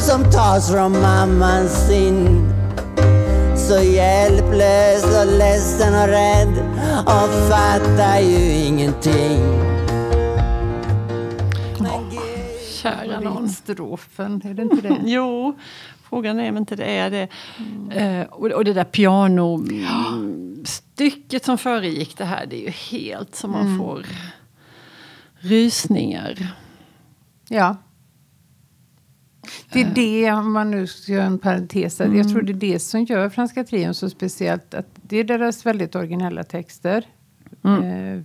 som 0.00 0.24
tas 0.32 0.70
från 0.70 1.00
mammans 1.00 1.86
sin 1.88 2.46
så 3.56 3.78
hjälplös 3.78 5.04
och 5.04 5.26
ledsen 5.26 5.94
och 5.94 6.08
rädd 6.08 6.62
och 7.06 7.30
fattar 7.50 8.18
ju 8.20 8.52
ingenting. 8.52 9.70
Kära 12.82 13.20
någon. 13.20 13.48
Strofen, 13.48 14.42
är 14.44 14.54
det 14.54 14.62
inte 14.62 14.88
det? 14.88 14.96
Jo, 15.04 15.54
frågan 16.10 16.40
är 16.40 16.50
om 16.50 16.56
inte 16.56 16.76
det 16.76 16.84
är 16.84 17.10
det. 17.10 17.28
Eh, 17.90 18.26
och, 18.26 18.46
och 18.46 18.64
det 18.64 18.72
där 18.72 18.84
pianostycket 18.84 21.44
som 21.44 21.58
föregick 21.58 22.18
det 22.18 22.24
här, 22.24 22.46
det 22.46 22.56
är 22.56 22.64
ju 22.64 22.70
helt 22.70 23.34
som 23.34 23.50
man 23.50 23.78
får 23.78 24.06
rysningar. 25.38 26.54
Ja. 27.48 27.76
Det 29.72 29.80
är 29.80 29.94
det, 29.94 30.32
om 30.32 30.52
man 30.52 30.70
nu 30.70 30.86
ska 30.86 31.12
göra 31.12 31.24
en 31.24 31.38
parentes, 31.38 32.00
mm. 32.00 32.16
jag 32.16 32.30
tror 32.30 32.42
det 32.42 32.52
är 32.52 32.72
det 32.72 32.78
som 32.78 33.04
gör 33.04 33.28
Franska 33.28 33.64
trion 33.64 33.94
så 33.94 34.10
speciellt. 34.10 34.74
Att 34.74 34.88
det 34.94 35.16
är 35.16 35.24
deras 35.24 35.66
väldigt 35.66 35.94
originella 35.94 36.44
texter. 36.44 37.04
Eh, 37.64 38.20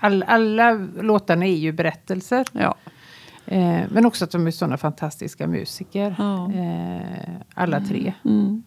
All, 0.00 0.22
alla 0.22 0.72
låtarna 1.00 1.46
är 1.46 1.56
ju 1.56 1.72
berättelser. 1.72 2.46
Ja. 2.52 2.74
Eh, 3.50 3.80
men 3.90 4.06
också 4.06 4.24
att 4.24 4.30
de 4.30 4.46
är 4.46 4.50
sådana 4.50 4.76
fantastiska 4.76 5.46
musiker. 5.46 6.14
Ja. 6.18 6.52
Eh, 6.52 7.30
alla 7.54 7.80
tre. 7.80 8.12
Mm. 8.24 8.62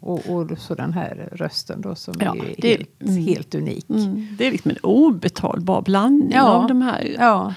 Och, 0.00 0.28
och 0.28 0.58
så 0.58 0.74
den 0.74 0.92
här 0.92 1.28
rösten 1.32 1.80
då 1.80 1.94
som 1.94 2.14
Ja, 2.20 2.34
är, 2.36 2.54
det 2.58 2.68
helt, 2.68 3.02
mm. 3.02 3.22
helt 3.24 3.54
unik. 3.54 3.90
Mm. 3.90 4.26
Det 4.38 4.46
är 4.46 4.50
liksom 4.52 4.70
en 4.70 4.76
obetalbar 4.82 5.82
blandning 5.82 6.32
Ja. 6.34 6.42
av 6.48 6.68
de 6.68 6.82
här. 6.82 7.16
Ja. 7.18 7.54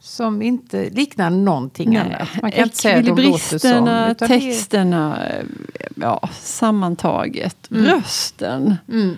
Som 0.00 0.42
inte 0.42 0.90
liknar 0.90 1.30
någonting 1.30 1.90
Nej, 1.90 2.00
annat. 2.00 2.28
Man 2.42 2.50
kan 2.50 2.64
inte 2.64 2.76
säga 2.76 2.98
att 2.98 3.16
de 3.16 3.22
låter 3.22 3.58
som. 3.58 4.14
texterna, 4.28 5.18
ja, 5.96 6.28
sammantaget, 6.32 7.56
rösten. 7.70 8.74
Mm. 8.88 9.16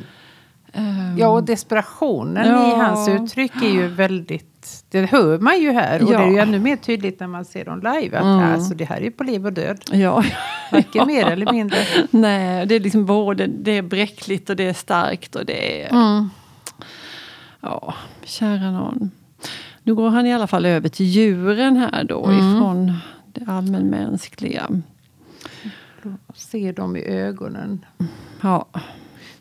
Ehm, 0.72 1.18
Ja, 1.18 1.28
och 1.28 1.44
desperationen 1.44 2.46
i 2.46 2.74
hans 2.74 3.08
uttryck 3.08 3.52
är 3.62 3.70
ju 3.70 3.86
väldigt... 3.88 4.55
Det 4.88 5.06
hör 5.06 5.38
man 5.38 5.60
ju 5.60 5.70
här. 5.72 6.02
Och 6.02 6.12
Ja. 6.12 6.18
det 6.18 6.24
är 6.24 6.30
ju 6.30 6.38
ännu 6.38 6.58
mer 6.58 6.76
tydligt 6.76 7.20
när 7.20 7.26
man 7.26 7.44
ser 7.44 7.64
dem 7.64 7.78
live. 7.78 8.18
Att 8.18 8.24
Mm. 8.24 8.52
alltså, 8.52 8.74
det 8.74 8.84
här 8.84 9.00
är 9.02 9.10
på 9.10 9.24
liv 9.24 9.46
och 9.46 9.52
död. 9.52 9.80
ja. 9.92 10.24
Varken 10.72 11.06
mer 11.06 11.26
eller 11.26 11.52
mindre. 11.52 11.78
Nej, 12.10 12.66
det 12.66 12.74
är 12.74 12.80
liksom 12.80 13.06
både 13.06 13.46
det 13.46 13.70
är 13.70 13.82
bräckligt 13.82 14.50
och 14.50 14.56
det 14.56 14.64
är 14.64 14.72
starkt 14.72 15.36
och 15.36 15.46
det 15.46 15.82
är... 15.82 15.90
Mm. 15.92 16.30
Ja, 17.60 17.94
kära 18.24 18.70
någon. 18.70 19.10
Nu 19.82 19.94
går 19.94 20.08
han 20.10 20.26
i 20.26 20.34
alla 20.34 20.46
fall 20.46 20.66
över 20.66 20.88
till 20.88 21.06
djuren 21.06 21.76
här 21.76 22.04
då 22.04 22.24
Mm. 22.26 22.38
ifrån 22.38 22.92
det 23.32 23.44
allmänmänskliga. 23.48 24.70
Ser 26.34 26.72
dem 26.72 26.96
i 26.96 27.00
ögonen. 27.04 27.84
Ja, 28.40 28.66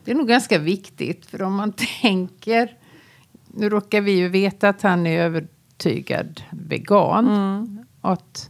Det 0.04 0.12
är 0.12 0.16
nog 0.16 0.28
ganska 0.28 0.60
viktigt. 0.60 1.26
För 1.26 1.42
om 1.42 1.56
man 1.56 1.72
tänker... 2.02 2.70
Nu 3.56 3.70
råkar 3.70 4.02
vi 4.02 4.12
ju 4.12 4.30
veta 4.30 4.70
att 4.70 4.82
han 4.82 5.08
är 5.08 5.22
övertygad 5.22 6.42
vegan. 6.52 7.28
mm. 7.28 7.86
Att 8.02 8.50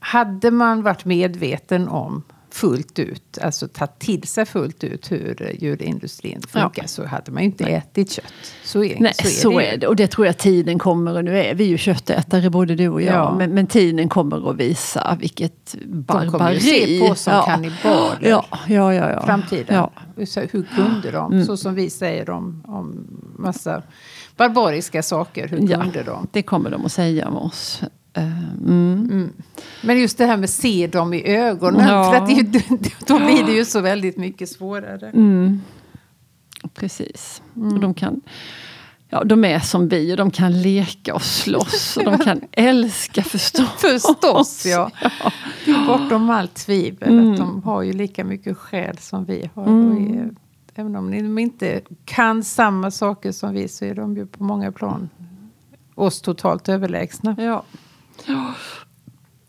hade 0.00 0.50
man 0.50 0.82
varit 0.82 1.04
medveten 1.04 1.88
om 1.88 2.22
fullt 2.54 2.98
ut, 2.98 3.38
alltså 3.42 3.68
tagit 3.68 3.98
till 3.98 4.22
sig 4.22 4.46
fullt 4.46 4.84
ut 4.84 5.12
hur 5.12 5.56
djurindustrin 5.60 6.42
funkar, 6.48 6.86
så 6.86 7.06
hade 7.06 7.32
man 7.32 7.42
ju 7.42 7.46
inte 7.46 7.64
ätit 7.64 8.10
kött. 8.10 8.24
Så 8.64 8.84
är, 8.84 9.00
Nej, 9.00 9.14
så 9.14 9.26
är 9.26 9.30
så 9.30 9.58
det. 9.58 9.66
är 9.66 9.76
det. 9.76 9.86
Och 9.86 9.96
det 9.96 10.06
tror 10.06 10.26
jag 10.26 10.38
tiden 10.38 10.78
kommer. 10.78 11.16
Och 11.16 11.24
nu 11.24 11.38
är 11.38 11.54
vi 11.54 11.64
ju 11.64 11.78
köttätare 11.78 12.50
både 12.50 12.74
du 12.74 12.88
och 12.88 13.02
jag. 13.02 13.14
Ja. 13.14 13.34
Men, 13.38 13.54
men 13.54 13.66
tiden 13.66 14.08
kommer 14.08 14.50
att 14.50 14.56
visa 14.56 15.16
vilket 15.20 15.74
barbari. 15.84 16.24
De 16.26 16.32
kommer 16.32 16.52
ju 16.52 16.60
se 16.60 17.08
på 17.08 17.14
som 17.14 17.32
ja. 17.32 17.42
kannibaler. 17.42 18.28
Ja, 18.28 18.46
ja, 18.68 18.94
ja. 18.94 19.10
ja. 19.10 19.26
Framtiden. 19.26 19.76
Ja. 19.76 19.90
Hur 20.50 20.66
kunde 20.76 21.10
de? 21.10 21.32
Mm. 21.32 21.44
Så 21.44 21.56
som 21.56 21.74
vi 21.74 21.90
säger 21.90 22.30
om, 22.30 22.64
om 22.66 23.06
massa 23.38 23.82
barbariska 24.36 25.02
saker. 25.02 25.48
Hur 25.48 25.58
Ja. 25.70 25.80
kunde 25.82 26.02
de? 26.02 26.26
Det 26.32 26.42
kommer 26.42 26.70
de 26.70 26.84
att 26.84 26.92
säga 26.92 27.28
om 27.28 27.36
oss. 27.36 27.82
Eh, 28.12 28.54
Mm. 28.66 29.32
Men 29.82 29.98
just 30.00 30.18
det 30.18 30.26
här 30.26 30.36
med 30.36 30.50
se 30.50 30.86
dem 30.86 31.14
i 31.14 31.22
ögonen. 31.36 31.88
Ja. 31.88 32.04
För 32.04 32.16
att 32.16 32.52
det 32.52 32.72
då 33.06 33.18
blir 33.18 33.44
det 33.46 33.52
ju 33.52 33.64
så 33.64 33.80
väldigt 33.80 34.16
mycket 34.16 34.48
svårare. 34.48 35.08
Mm. 35.08 35.60
Precis. 36.74 37.42
Mm. 37.56 37.72
Och 37.74 37.80
de 37.80 37.94
kan... 37.94 38.20
Ja, 39.12 39.24
de 39.24 39.44
är 39.44 39.58
som 39.60 39.88
vi 39.88 40.12
och 40.12 40.16
de 40.16 40.30
kan 40.30 40.62
leka 40.62 41.14
och 41.14 41.22
slåss 41.22 41.96
och 41.96 42.04
de 42.04 42.18
kan 42.18 42.40
älska 42.52 43.22
förstås. 43.22 43.68
Förstås, 43.78 44.66
ja. 44.66 44.90
Det 45.64 45.70
är 45.70 45.86
bortom 45.86 46.30
allt 46.30 46.54
tvivel 46.54 47.08
Mm. 47.08 47.30
att 47.32 47.36
de 47.38 47.62
har 47.62 47.82
ju 47.82 47.92
lika 47.92 48.24
mycket 48.24 48.56
själ 48.56 48.98
som 48.98 49.24
vi 49.24 49.50
har. 49.54 49.66
Mm. 49.66 50.18
Är, 50.18 50.30
även 50.74 50.96
om 50.96 51.10
de 51.10 51.38
inte 51.38 51.80
kan 52.04 52.44
samma 52.44 52.90
saker 52.90 53.32
som 53.32 53.54
vi 53.54 53.68
så 53.68 53.84
är 53.84 53.94
de 53.94 54.16
ju 54.16 54.26
på 54.26 54.44
många 54.44 54.72
plan 54.72 55.08
oss 55.94 56.20
totalt 56.20 56.68
överlägsna. 56.68 57.36
Ja. 57.38 57.62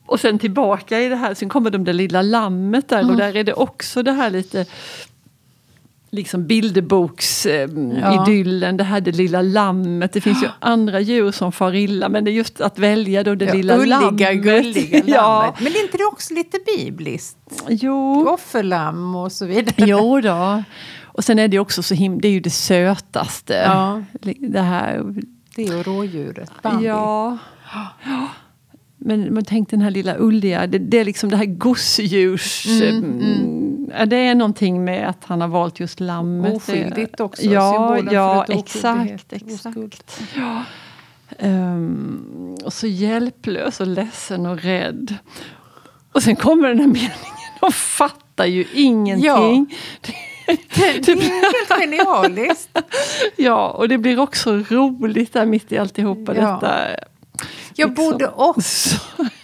Och 0.06 0.20
sen 0.20 0.40
tillbaka 0.40 1.00
i 1.00 1.10
det 1.10 1.16
här, 1.16 1.34
sen 1.34 1.50
kommer 1.50 1.70
de 1.70 1.84
det 1.84 1.94
lilla 1.94 2.22
lammet 2.22 2.90
där 2.90 3.10
och 3.10 3.18
där 3.18 3.36
är 3.36 3.44
det 3.44 3.54
också 3.54 4.04
det 4.04 4.12
här 4.12 4.30
lite 4.30 4.66
liksom 6.14 6.48
bilderboksidyllen, 6.48 7.92
eh, 7.92 8.00
Ja. 8.02 8.24
idyllen, 8.28 8.78
det 8.78 8.84
här 8.84 9.02
det 9.02 9.12
lilla 9.12 9.42
lammet. 9.42 10.14
Det 10.14 10.22
finns 10.22 10.44
ju 10.44 10.48
andra 10.60 11.00
djur 11.00 11.32
som 11.32 11.52
far 11.52 11.76
illa 11.76 12.10
men 12.10 12.24
det 12.24 12.32
är 12.32 12.34
just 12.34 12.62
att 12.62 12.80
välja 12.80 13.24
då 13.24 13.36
det 13.36 13.46
Ja, 13.46 13.54
lilla 13.54 13.78
ulliga, 13.78 14.00
lammet. 14.00 14.44
gulliga 14.44 14.98
lammet. 14.98 15.08
ja. 15.08 15.56
Men 15.60 15.68
är 15.68 15.84
inte 15.84 15.98
det 15.98 16.06
också 16.06 16.34
lite 16.34 16.58
bibliskt? 16.78 17.38
Jo. 17.70 18.28
Offerlamm 18.30 19.16
och 19.16 19.32
så 19.32 19.46
vidare. 19.46 19.74
jo 19.78 20.22
då. 20.22 20.64
Och 21.04 21.24
sen 21.24 21.40
är 21.40 21.48
det 21.48 21.60
också 21.60 21.84
så 21.84 21.94
himla, 21.94 22.20
det 22.20 22.28
är 22.28 22.32
ju 22.32 22.40
det 22.40 22.50
sötaste. 22.50 23.54
Ja. 23.54 24.02
Det 24.40 24.62
här 24.62 25.04
Det 25.56 25.76
och 25.76 25.86
rådjuret, 25.86 26.52
Bambi. 26.62 26.86
Ja. 26.86 27.38
ja. 28.04 28.28
Men 29.04 29.34
man 29.34 29.46
tänk 29.46 29.70
den 29.70 29.82
här 29.82 29.92
lilla 29.92 30.16
ulliga, 30.20 30.68
det, 30.68 30.78
det 30.78 31.00
är 31.00 31.06
liksom 31.06 31.30
det 31.30 31.38
här 31.38 31.46
gosedjurs... 31.46 32.66
Mm, 32.82 33.68
Ja, 33.98 34.06
det 34.06 34.16
är 34.16 34.36
någonting 34.36 34.84
med 34.84 35.10
att 35.10 35.24
han 35.26 35.42
har 35.42 35.48
valt 35.48 35.80
just 35.80 36.00
lammet. 36.00 36.56
Oskyldigt 36.56 37.20
också. 37.20 37.44
Ja, 37.44 38.00
ja 38.12 38.46
exakt. 38.50 39.34
exakt. 39.34 40.22
Ja. 40.36 40.64
Ehm, 41.40 42.56
och 42.66 42.74
så 42.74 42.88
hjälplös 42.88 43.80
och 43.80 43.88
ledsen 43.88 44.46
och 44.46 44.62
rädd. 44.62 45.16
Och 46.12 46.24
sen 46.24 46.36
kommer 46.36 46.68
den 46.68 46.80
här 46.80 46.88
meningen, 46.88 47.12
de 47.62 47.72
fattar 47.72 48.46
ju 48.46 48.66
ingenting. 48.74 49.76
Det 50.46 50.88
är 50.88 51.22
helt 51.32 51.82
genialiskt. 51.82 52.78
Ja, 53.36 53.70
och 53.70 53.90
det 53.90 53.98
blir 53.98 54.20
också 54.20 54.56
roligt 54.70 55.34
där 55.34 55.46
mitt 55.46 55.72
i 55.72 55.78
alltihopa 55.78 56.36
Ja. 56.36 56.42
detta. 56.42 56.78
Jag 57.76 57.90
Liksom. 57.90 58.12
borde 58.12 58.28
också. 58.28 58.96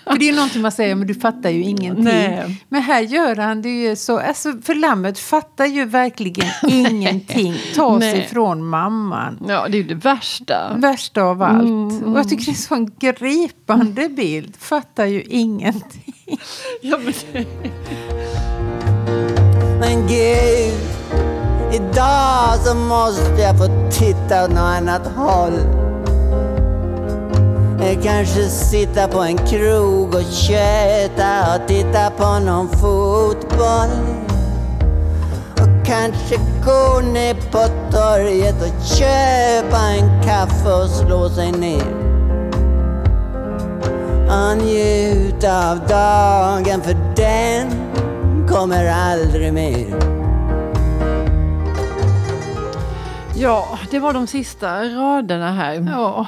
För 0.04 0.18
det 0.20 0.26
är 0.26 0.30
ju 0.30 0.36
någonting 0.36 0.62
man 0.62 0.72
säger, 0.72 0.96
men 0.96 1.08
du 1.08 1.16
fattar 1.16 1.50
ju 1.50 1.64
ingenting. 1.64 2.04
Nej. 2.04 2.64
Men 2.70 2.82
här 2.82 3.02
gör 3.02 3.36
han 3.36 3.62
det 3.62 3.70
ju 3.70 3.96
så. 3.96 4.20
Alltså, 4.20 4.54
för 4.64 4.76
lammet 4.76 5.20
fattar 5.20 5.66
ju 5.66 5.86
verkligen 5.86 6.48
ingenting. 6.68 7.56
Tas 7.76 8.00
Nej. 8.00 8.20
ifrån 8.20 8.66
mamman. 8.66 9.40
Ja, 9.48 9.68
det 9.68 9.78
är 9.78 9.82
ju 9.82 9.88
det 9.88 9.96
värsta. 9.96 10.74
Värsta 10.78 11.22
av 11.24 11.42
allt. 11.42 11.64
Mm, 11.64 12.14
Och 12.14 12.20
jag 12.20 12.30
tycker 12.30 12.46
det 12.46 12.50
är 12.52 12.54
en 12.54 12.58
sån 12.58 12.92
gripande 13.00 14.10
bild. 14.10 14.56
Fattar 14.60 15.06
ju 15.06 15.22
ingenting. 15.24 16.14
Ja, 16.82 16.98
men 16.98 17.14
det... 17.34 17.46
Men 19.80 20.08
gud, 20.08 20.74
idag 21.74 22.56
så 22.66 22.76
måste 22.76 23.42
jag 23.42 23.58
få 23.58 23.90
titta 23.92 24.44
åt 24.44 24.50
något 24.50 24.60
annat 24.60 25.08
håll. 25.16 25.54
Eh, 27.82 28.02
Kanske 28.04 28.42
sitta 28.50 29.08
på 29.08 29.20
en 29.20 29.38
krog 29.38 30.16
och 30.16 30.32
köta 30.32 31.56
och 31.56 31.68
titta 31.68 32.10
på 32.10 32.40
någon 32.40 32.70
fotboll. 32.70 33.90
Och 35.54 35.86
kanske 35.86 36.36
gå 36.66 37.00
ner 37.14 37.34
på 37.34 37.92
torget 37.92 38.62
och 38.62 38.86
köpa 38.86 39.80
en 39.80 40.24
kaffe 40.24 40.74
och 40.74 40.90
slå 40.90 41.30
sig 41.30 41.52
ner. 41.52 41.94
Och 44.28 44.58
njuta 44.58 45.72
av 45.72 45.80
dagen 45.88 46.82
för 46.82 46.96
den 47.16 47.68
kommer 48.48 48.90
aldrig 48.90 49.54
mer. 49.54 50.18
ja, 53.36 53.80
det 53.92 54.00
var 54.00 54.14
de 54.14 54.28
sista 54.28 54.84
raderna 54.84 55.52
här. 55.52 55.88
Ja. 55.92 56.26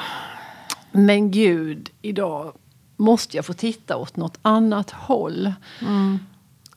Men 0.92 1.32
gud, 1.32 1.90
idag 2.02 2.54
måste 2.98 3.38
jag 3.38 3.46
få 3.46 3.54
titta 3.54 3.98
åt 3.98 4.16
något 4.16 4.38
annat 4.42 4.92
håll. 4.92 5.54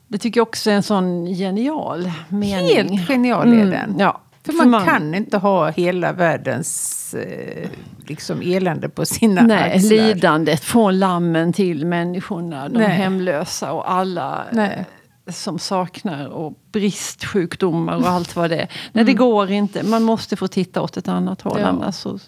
Det 0.07 0.17
tycker 0.17 0.39
jag 0.39 0.47
också 0.47 0.71
är 0.71 0.75
en 0.75 0.83
sån 0.83 1.25
genial 1.25 2.11
mening. 2.29 2.97
Helt 2.97 3.07
genial 3.07 3.47
är 3.47 3.53
Mm, 3.53 3.69
den. 3.69 3.95
Ja. 3.99 4.19
För 4.45 4.65
man, 4.65 4.85
kan 4.85 5.15
inte 5.15 5.37
ha 5.37 5.69
hela 5.69 6.13
världens 6.13 7.13
eh, 7.13 7.69
liksom 8.07 8.41
elände 8.43 8.89
på 8.89 9.05
sina 9.05 9.41
Nej, 9.41 9.75
axlar. 9.75 9.89
lidandet 9.97 10.63
från 10.63 10.99
lammen 10.99 11.53
till 11.53 11.85
människorna, 11.85 12.69
de 12.69 12.79
Nej. 12.79 12.89
hemlösa 12.89 13.71
och 13.71 13.91
alla 13.91 14.43
Nej. 14.51 14.85
som 15.27 15.59
saknar 15.59 16.27
och 16.27 16.53
bristsjukdomar 16.71 17.95
och 17.95 18.07
allt 18.09 18.35
vad 18.35 18.49
det 18.49 18.57
är. 18.57 18.71
Nej, 18.91 19.03
det 19.05 19.13
går 19.13 19.51
inte. 19.51 19.83
Man 19.83 20.03
måste 20.03 20.35
få 20.35 20.47
titta 20.47 20.81
åt 20.81 20.97
ett 20.97 21.07
annat 21.07 21.41
håll. 21.41 21.59
Ja. 21.59 21.67
Annars 21.67 21.95
så, 21.95 22.19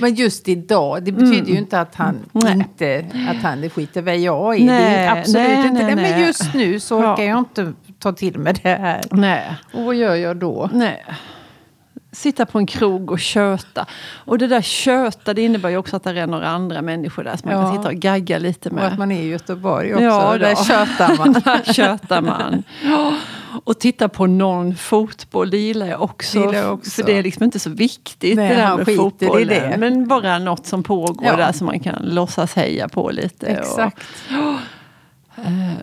Men 0.00 0.14
just 0.14 0.48
idag, 0.48 1.04
det 1.04 1.12
betyder 1.12 1.52
ju 1.52 1.58
inte 1.58 1.80
att 1.80 1.94
han 1.94 2.18
Nej. 2.32 2.52
inte 2.52 3.06
att 3.30 3.42
han 3.42 3.70
skiter 3.70 4.02
vad 4.02 4.18
jag 4.18 4.54
är. 4.56 4.66
det 4.66 4.72
är 4.72 5.06
Nej, 5.06 5.08
absolut 5.20 5.48
nej, 5.48 5.66
inte 5.66 5.72
nej, 5.72 5.84
det. 5.90 5.96
Men 5.96 6.10
nej. 6.12 6.26
just 6.26 6.54
nu 6.54 6.80
så 6.80 6.94
Ja. 7.02 7.12
orkar 7.12 7.24
jag 7.24 7.38
inte 7.38 7.72
ta 7.98 8.12
till 8.12 8.38
mig 8.38 8.54
det 8.62 8.68
här. 8.68 9.00
nej. 9.10 9.56
Och 9.72 9.84
vad 9.84 9.94
gör 9.94 10.14
jag 10.14 10.36
då? 10.36 10.70
Nej. 10.72 11.04
Sitta 12.12 12.46
på 12.46 12.58
en 12.58 12.66
krog 12.66 13.10
och 13.10 13.18
köta. 13.20 13.86
Och 14.24 14.38
det 14.38 14.46
där 14.46 14.62
köta 14.62 15.34
det 15.34 15.42
innebär 15.42 15.68
ju 15.68 15.76
också 15.76 15.96
att 15.96 16.04
det 16.04 16.20
är 16.20 16.26
några 16.26 16.48
andra 16.48 16.82
människor 16.82 17.24
där 17.24 17.36
som 17.36 17.50
man 17.50 17.58
Ja. 17.60 17.66
kan 17.68 17.76
sitta 17.76 17.88
och 17.88 17.94
gagga 17.94 18.38
lite 18.38 18.68
Och 18.70 18.78
att 18.80 18.90
med. 18.90 18.98
man 18.98 19.12
är 19.12 19.22
i 19.22 19.28
Göteborg 19.28 19.94
också. 19.94 20.04
Ja, 20.04 20.38
där 20.38 20.54
tjötar 20.64 21.16
man. 21.16 21.32
där 21.44 21.72
tjötar 21.72 22.20
man. 22.22 22.62
Ja. 22.84 23.14
Och 23.64 23.78
titta 23.78 24.08
på 24.08 24.26
någon 24.26 24.74
fotboll, 24.76 25.50
det 25.50 25.58
gillar 25.58 25.86
jag 25.86 26.02
också. 26.02 26.38
Gillar 26.38 26.54
jag 26.54 26.72
också. 26.74 26.90
För 26.90 27.02
det 27.02 27.18
är 27.18 27.22
liksom 27.22 27.44
inte 27.44 27.58
så 27.58 27.70
viktigt 27.70 28.36
Nej, 28.36 28.48
det 28.48 28.54
där 28.56 28.76
med 28.76 28.96
fotbollen. 28.96 29.48
det. 29.48 29.76
Men 29.78 30.08
bara 30.08 30.38
något 30.38 30.66
som 30.66 30.82
pågår 30.82 31.26
Ja. 31.26 31.36
där 31.36 31.52
som 31.52 31.66
man 31.66 31.80
kan 31.80 32.02
låtsas 32.02 32.54
heja 32.54 32.88
på 32.88 33.10
lite. 33.10 33.46
Exakt. 33.46 34.00
Och, 34.28 34.54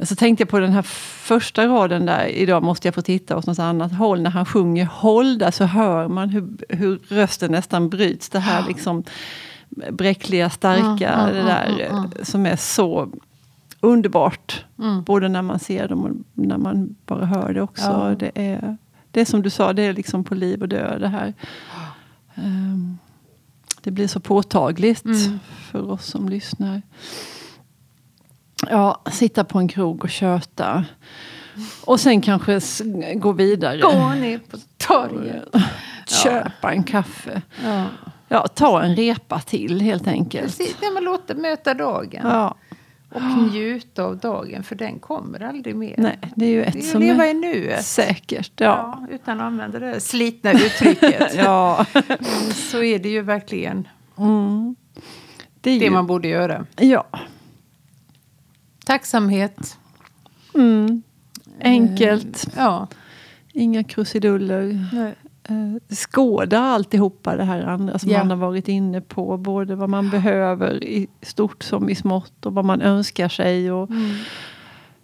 så 0.02 0.15
tänkte 0.15 0.41
jag 0.41 0.50
på 0.50 0.60
den 0.60 0.72
här 0.72 0.82
första 0.82 1.67
raden 1.67 2.06
där, 2.06 2.26
idag 2.26 2.63
måste 2.63 2.88
jag 2.88 2.96
få 2.96 3.02
titta 3.02 3.38
åt 3.38 3.46
något 3.46 3.60
annat 3.60 3.93
håll. 3.93 4.22
När 4.22 4.30
han 4.30 4.46
sjunger 4.46 4.86
håll 4.86 5.38
där 5.38 5.52
så 5.52 5.63
hör 5.65 6.08
man 6.08 6.30
hur, 6.30 6.48
hur 6.70 7.00
rösten 7.08 7.52
nästan 7.52 7.89
bryts. 7.89 8.30
Det 8.30 8.39
här 8.39 8.67
liksom 8.67 9.04
bräckliga, 9.91 10.50
starka, 10.50 11.13
Mm, 11.13 11.36
det 11.36 11.41
där 11.41 11.80
mm, 11.80 11.96
eh, 11.96 12.24
som 12.24 12.46
är 12.46 12.56
så 12.56 13.10
underbart. 13.80 14.65
Mm. 14.80 15.04
Både 15.04 15.30
när 15.30 15.41
man 15.41 15.60
ser 15.60 15.88
dem 15.88 16.04
och 16.04 16.12
när 16.34 16.58
man 16.58 16.96
bara 17.06 17.26
hör 17.26 17.54
det 17.54 17.62
också. 17.62 17.86
Ja. 17.86 18.15
Det, 18.20 18.32
är, 18.36 18.78
det 19.12 19.22
är 19.22 19.26
som 19.26 19.41
du 19.41 19.50
sa, 19.50 19.74
det 19.74 19.82
är 19.82 19.93
liksom 19.93 20.24
på 20.24 20.36
liv 20.36 20.62
och 20.62 20.70
död 20.70 21.02
det 21.02 21.08
här. 21.08 21.34
Ehm, 22.36 22.98
det 23.82 23.91
blir 23.91 24.08
så 24.08 24.20
påtagligt 24.20 25.06
Mm. 25.06 25.39
för 25.72 25.91
oss 25.91 26.06
som 26.06 26.30
lyssnar. 26.30 26.82
Ja, 28.70 29.02
sitta 29.12 29.43
på 29.43 29.60
en 29.60 29.67
krog 29.67 30.04
och 30.04 30.10
köta. 30.10 30.86
Och 31.86 32.00
sen 32.00 32.22
kanske 32.22 32.60
gå 33.15 33.32
vidare. 33.32 33.80
Gå 33.82 34.10
ner 34.10 34.39
på 34.39 34.58
torget. 34.78 35.43
Köpa 36.08 36.72
en 36.72 36.84
kaffe. 36.84 37.41
Ja. 37.63 37.84
Ja, 38.30 38.48
ta 38.48 38.82
en 38.84 38.96
repa 38.96 39.39
till 39.39 39.82
helt 39.82 40.08
enkelt. 40.08 40.58
Precis, 40.58 40.76
när 40.82 40.93
man 40.93 41.04
låter 41.04 41.36
möta 41.36 41.74
dagen. 41.74 42.22
Ja, 42.24 42.56
Och 43.13 43.22
njuta 43.52 44.04
av 44.04 44.17
dagen, 44.17 44.63
för 44.63 44.76
den 44.76 45.00
kommer 45.00 45.39
aldrig 45.43 45.76
mer. 45.76 45.96
nej, 45.98 46.20
det 46.36 46.46
är 46.46 46.50
ju 46.50 46.62
det 46.62 46.67
är 46.67 46.78
ett 46.78 46.86
som 46.86 47.02
leva 47.02 47.26
är 47.26 47.30
i 47.32 47.34
nuet. 47.34 47.86
säkert. 47.86 48.52
Ja. 48.56 48.65
Ja, 48.65 49.15
utan 49.15 49.39
att 49.39 49.46
använda 49.46 49.80
det 49.80 50.00
slitna 50.00 50.52
uttrycket. 50.52 51.36
Ja. 51.36 51.86
Så 52.54 52.84
är 52.84 53.00
det 53.00 53.10
ju 53.10 53.22
verkligen 53.22 53.88
Mm. 54.17 54.76
Det 55.62 55.72
är 55.72 55.80
det 55.80 55.86
ju, 55.86 55.91
man 55.91 56.08
borde 56.08 56.28
göra. 56.28 56.65
Ja. 56.76 57.08
Tacksamhet. 58.88 59.78
Mm. 60.56 61.02
Enkelt. 61.62 62.47
Ja. 62.56 62.88
Inga 63.54 63.84
krusiduller. 63.84 64.86
Nej. 64.93 65.15
Eh, 65.50 65.95
skåda 65.95 66.60
alltihopa 66.60 67.36
det 67.36 67.43
här 67.43 67.62
andra 67.62 68.00
som 68.00 68.10
Ja. 68.12 68.17
man 68.17 68.30
har 68.30 68.38
varit 68.38 68.67
inne 68.67 69.02
på. 69.02 69.38
Både 69.38 69.76
vad 69.76 69.89
man 69.89 70.10
behöver 70.10 70.84
i 70.84 71.08
stort 71.21 71.63
som 71.63 71.89
i 71.89 71.95
smått 71.95 72.45
och 72.45 72.54
vad 72.54 72.65
man 72.65 72.82
önskar 72.82 73.30
sig. 73.30 73.71
Och, 73.71 73.89
Mm. 73.89 74.12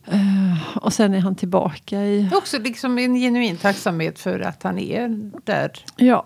eh, 0.05 0.77
och 0.77 0.93
sen 0.93 1.13
är 1.13 1.19
han 1.19 1.35
tillbaka 1.35 2.01
i... 2.01 2.29
Också 2.33 2.59
liksom 2.59 2.97
en 2.97 3.15
genuin 3.15 3.57
tacksamhet 3.57 4.19
för 4.19 4.39
att 4.39 4.63
han 4.63 4.79
är 4.79 5.31
där. 5.43 5.71
Ja, 5.95 6.25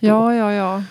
ja, 0.00 0.34
ja. 0.34 0.52
ja. 0.52 0.82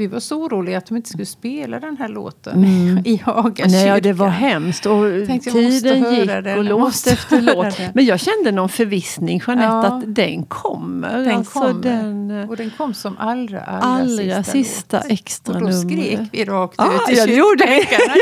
Vi 0.00 0.06
var 0.06 0.20
så 0.20 0.42
oroliga 0.42 0.78
att 0.78 0.86
de 0.86 0.96
inte 0.96 1.08
skulle 1.08 1.26
spela 1.26 1.80
den 1.80 1.96
här 1.96 2.08
låten 2.08 2.64
Mm. 2.64 3.02
i 3.04 3.16
Haga 3.16 3.64
Nej, 3.68 3.86
ja, 3.86 3.94
det 3.94 4.02
kyrkan. 4.02 4.16
var 4.16 4.28
hemskt. 4.28 4.86
Och 4.86 5.02
Tänkte, 5.26 5.50
jag 5.50 5.70
tiden 5.70 6.14
gick 6.14 6.26
den, 6.26 6.44
och 6.58 6.64
jag 6.64 6.66
låt 6.66 7.06
efter 7.06 7.40
låt. 7.42 7.76
den. 7.76 7.90
Men 7.94 8.04
jag 8.04 8.20
kände 8.20 8.52
någon 8.52 8.68
förvissning, 8.68 9.42
Jeanette, 9.46 9.66
Ja. 9.68 9.86
att 9.86 10.14
den 10.14 10.42
kommer. 10.44 11.18
Den 11.18 11.36
alltså, 11.36 11.60
kommer. 11.60 11.82
Den, 11.82 12.30
eh, 12.30 12.48
Och 12.50 12.56
den 12.56 12.70
kom 12.78 12.94
som 12.94 13.16
allra, 13.18 13.60
allra, 13.60 13.82
allra 13.82 14.42
sista, 14.42 14.52
sista 14.52 15.00
extra 15.00 15.54
Och 15.54 15.60
då 15.60 15.66
nummer. 15.66 15.88
skrek 15.88 16.20
vi 16.32 16.44
rakt 16.44 16.80
Ah, 16.80 16.86
ut 16.94 17.10
i 17.10 17.14
ja, 17.18 17.26
gjorde 17.26 17.66
vi. 17.66 17.72
kyrkbänkarna. 17.80 18.14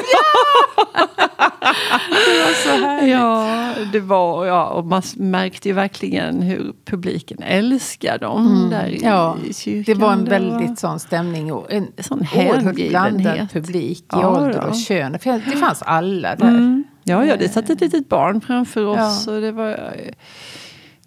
Det 2.11 2.45
var 2.45 2.53
så 2.79 2.85
härligt. 2.87 3.11
Ja, 3.11 3.75
det 3.93 4.01
var, 4.01 4.47
ja, 4.47 4.67
och 4.67 4.85
man 4.87 5.03
märkte 5.17 5.69
ju 5.69 5.75
verkligen 5.75 6.43
hur 6.43 6.73
publiken 6.85 7.43
älskar 7.43 8.19
dem 8.19 8.69
där 8.71 8.87
i, 8.87 8.97
Mm. 8.99 9.09
Ja, 9.13 9.37
i 9.49 9.55
kyrkan. 9.55 9.95
Det 9.95 10.01
var 10.05 10.13
en 10.13 10.25
väldigt 10.25 10.79
sån 10.79 11.01
stämning 11.01 11.53
och 11.53 11.73
en 11.73 11.87
sån 11.99 12.19
oerhört 12.37 12.75
blandad 12.89 13.49
publik 13.53 13.99
i 13.99 14.05
Ja, 14.09 14.29
ålder 14.29 14.61
då. 14.63 14.69
och 14.69 14.75
kön. 14.77 15.13
Det 15.23 15.57
fanns 15.57 15.83
alla 15.83 16.37
där. 16.37 16.49
Mm. 16.49 16.85
Ja, 17.05 17.25
ja, 17.25 17.37
det 17.37 17.49
satt 17.49 17.71
ett 17.71 17.81
litet 17.81 18.09
barn 18.09 18.41
framför 18.41 18.85
oss 18.87 19.25
Ja. 19.27 19.33
och 19.35 19.41
det 19.41 19.53
var 19.53 19.69
eh, 19.71 20.13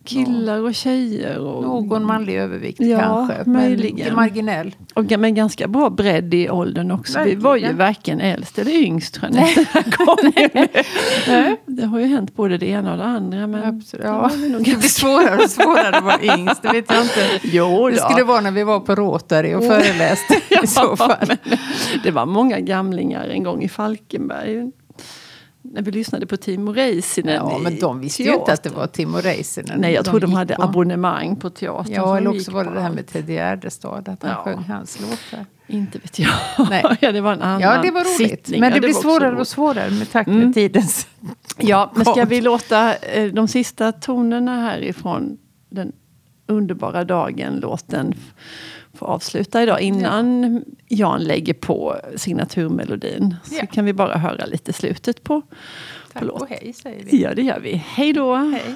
killar 0.06 0.62
och 0.64 0.76
tjejer. 0.76 1.38
Och, 1.40 1.64
Någon 1.64 2.06
manlig 2.06 2.36
övervikt 2.36 2.80
Ja, 2.82 3.00
kanske. 3.30 3.50
möjligen. 3.50 4.06
Men 4.08 4.16
marginell. 4.16 4.76
och, 4.94 5.12
men 5.20 5.36
ganska 5.36 5.68
bra 5.68 5.90
bredd 5.90 6.34
i 6.34 6.50
åldern 6.50 6.92
också. 6.92 7.24
Vi 7.24 7.36
var 7.36 7.56
ju 7.56 7.62
Verkligen. 7.62 7.78
varken 7.78 8.22
äldst 8.22 8.60
eller 8.60 8.72
yngst. 8.72 9.22
Den 9.22 9.34
här 9.36 10.06
gången. 10.06 10.68
Det 11.66 11.86
har 11.86 12.00
ju 12.00 12.06
hänt 12.06 12.36
både 12.36 12.58
det 12.58 12.66
ena 12.68 12.92
och 12.92 12.98
det 12.98 13.04
andra. 13.04 13.48
Men 13.48 13.64
Absolut. 13.64 14.06
Ja. 14.06 14.32
nog 14.50 14.64
Det 14.66 14.78
blir 14.80 14.90
svårare 14.90 15.44
och 15.44 15.50
svårare 15.50 15.98
att 15.98 16.04
vara 16.04 16.22
yngst. 16.38 16.62
Det 16.62 16.68
vet 16.72 16.92
jag 16.92 17.02
inte. 17.04 17.30
Jo 17.44 17.90
Det 17.90 17.98
skulle 17.98 18.24
vara 18.24 18.42
när 18.42 18.52
vi 18.52 18.64
var 18.64 18.80
på 18.80 18.96
Rotary 18.96 19.54
och 19.54 19.64
föreläste 19.64 20.42
i 20.64 20.68
så 20.68 20.96
fall. 20.98 21.32
det 22.04 22.12
var 22.12 22.26
många 22.26 22.60
gamlingar 22.60 23.28
en 23.28 23.44
gång 23.44 23.64
i 23.64 23.70
Falkenberg. 23.70 24.72
När 25.64 25.82
vi 25.82 25.92
lyssnade 25.92 26.26
på 26.26 26.38
Timo 26.38 26.74
Räisänen 26.74 27.34
Ja, 27.36 27.58
men 27.64 27.80
de 27.80 28.00
visste 28.00 28.24
ju 28.24 28.34
inte 28.34 28.54
att 28.54 28.64
det 28.64 28.70
var 28.70 28.88
Timo 28.88 29.18
Räisänen. 29.18 29.82
Nej, 29.82 29.94
jag 29.94 30.06
tror 30.06 30.20
de 30.20 30.34
hade 30.34 30.56
på. 30.56 30.64
abonnemang 30.64 31.36
på 31.36 31.50
teatern. 31.50 31.94
Ja, 31.94 32.18
eller 32.18 32.32
de 32.32 32.38
också 32.38 32.52
var 32.52 32.64
det 32.64 32.70
på 32.70 32.76
det 32.76 32.82
här 32.82 32.90
med 32.92 33.08
Ted 33.08 33.30
Gärdestad, 33.30 34.10
att 34.10 34.24
han 34.24 34.32
Ja. 34.32 34.44
sjöng 34.44 34.64
hans 34.64 35.00
låtar. 35.02 35.46
Inte 35.68 35.98
vet 36.00 36.20
jag. 36.20 36.30
Nej. 36.70 36.84
ja, 37.02 37.12
det 37.12 37.22
var 37.22 37.34
en 37.34 37.42
annan 37.42 37.62
Ja, 37.62 37.82
det 37.82 37.92
var 37.92 38.02
roligt. 38.04 38.30
sittning. 38.30 38.60
Men 38.60 38.70
Ja, 38.70 38.76
det, 38.76 38.82
blir 38.82 38.94
svårare 38.94 39.40
och 39.40 39.48
svårare 39.48 39.90
med 39.92 40.12
takt 40.12 40.28
med 40.28 40.38
Mm. 40.38 40.54
tidens 40.54 41.08
Ja, 41.58 41.92
men 41.96 42.06
ska 42.06 42.26
vi 42.26 42.42
låta 42.42 42.96
eh, 42.96 43.34
de 43.34 43.48
sista 43.48 43.92
tonerna 43.92 44.62
härifrån 44.62 45.38
den 45.70 45.92
underbara 46.48 47.04
dagen-låten 47.04 48.14
få 49.02 49.06
avsluta 49.06 49.64
idag 49.64 49.82
innan 49.82 50.64
Jan 50.88 51.24
lägger 51.24 51.54
på 51.54 51.96
signaturmelodin. 52.16 53.36
Så 53.44 53.56
Ja. 53.56 53.66
kan 53.66 53.86
vi 53.86 53.94
bara 53.94 54.18
höra 54.18 54.46
lite 54.46 54.74
slutet 54.74 55.24
på, 55.24 55.42
på 55.42 55.48
Tack 56.14 56.24
låten. 56.24 56.42
och 56.42 56.50
hej 56.50 56.74
säger 56.74 57.04
vi. 57.06 57.22
Ja, 57.22 57.34
det 57.34 57.42
gör 57.42 57.60
vi. 57.60 57.74
Hej 57.76 58.14
då! 58.14 58.36
Hej. 58.36 58.76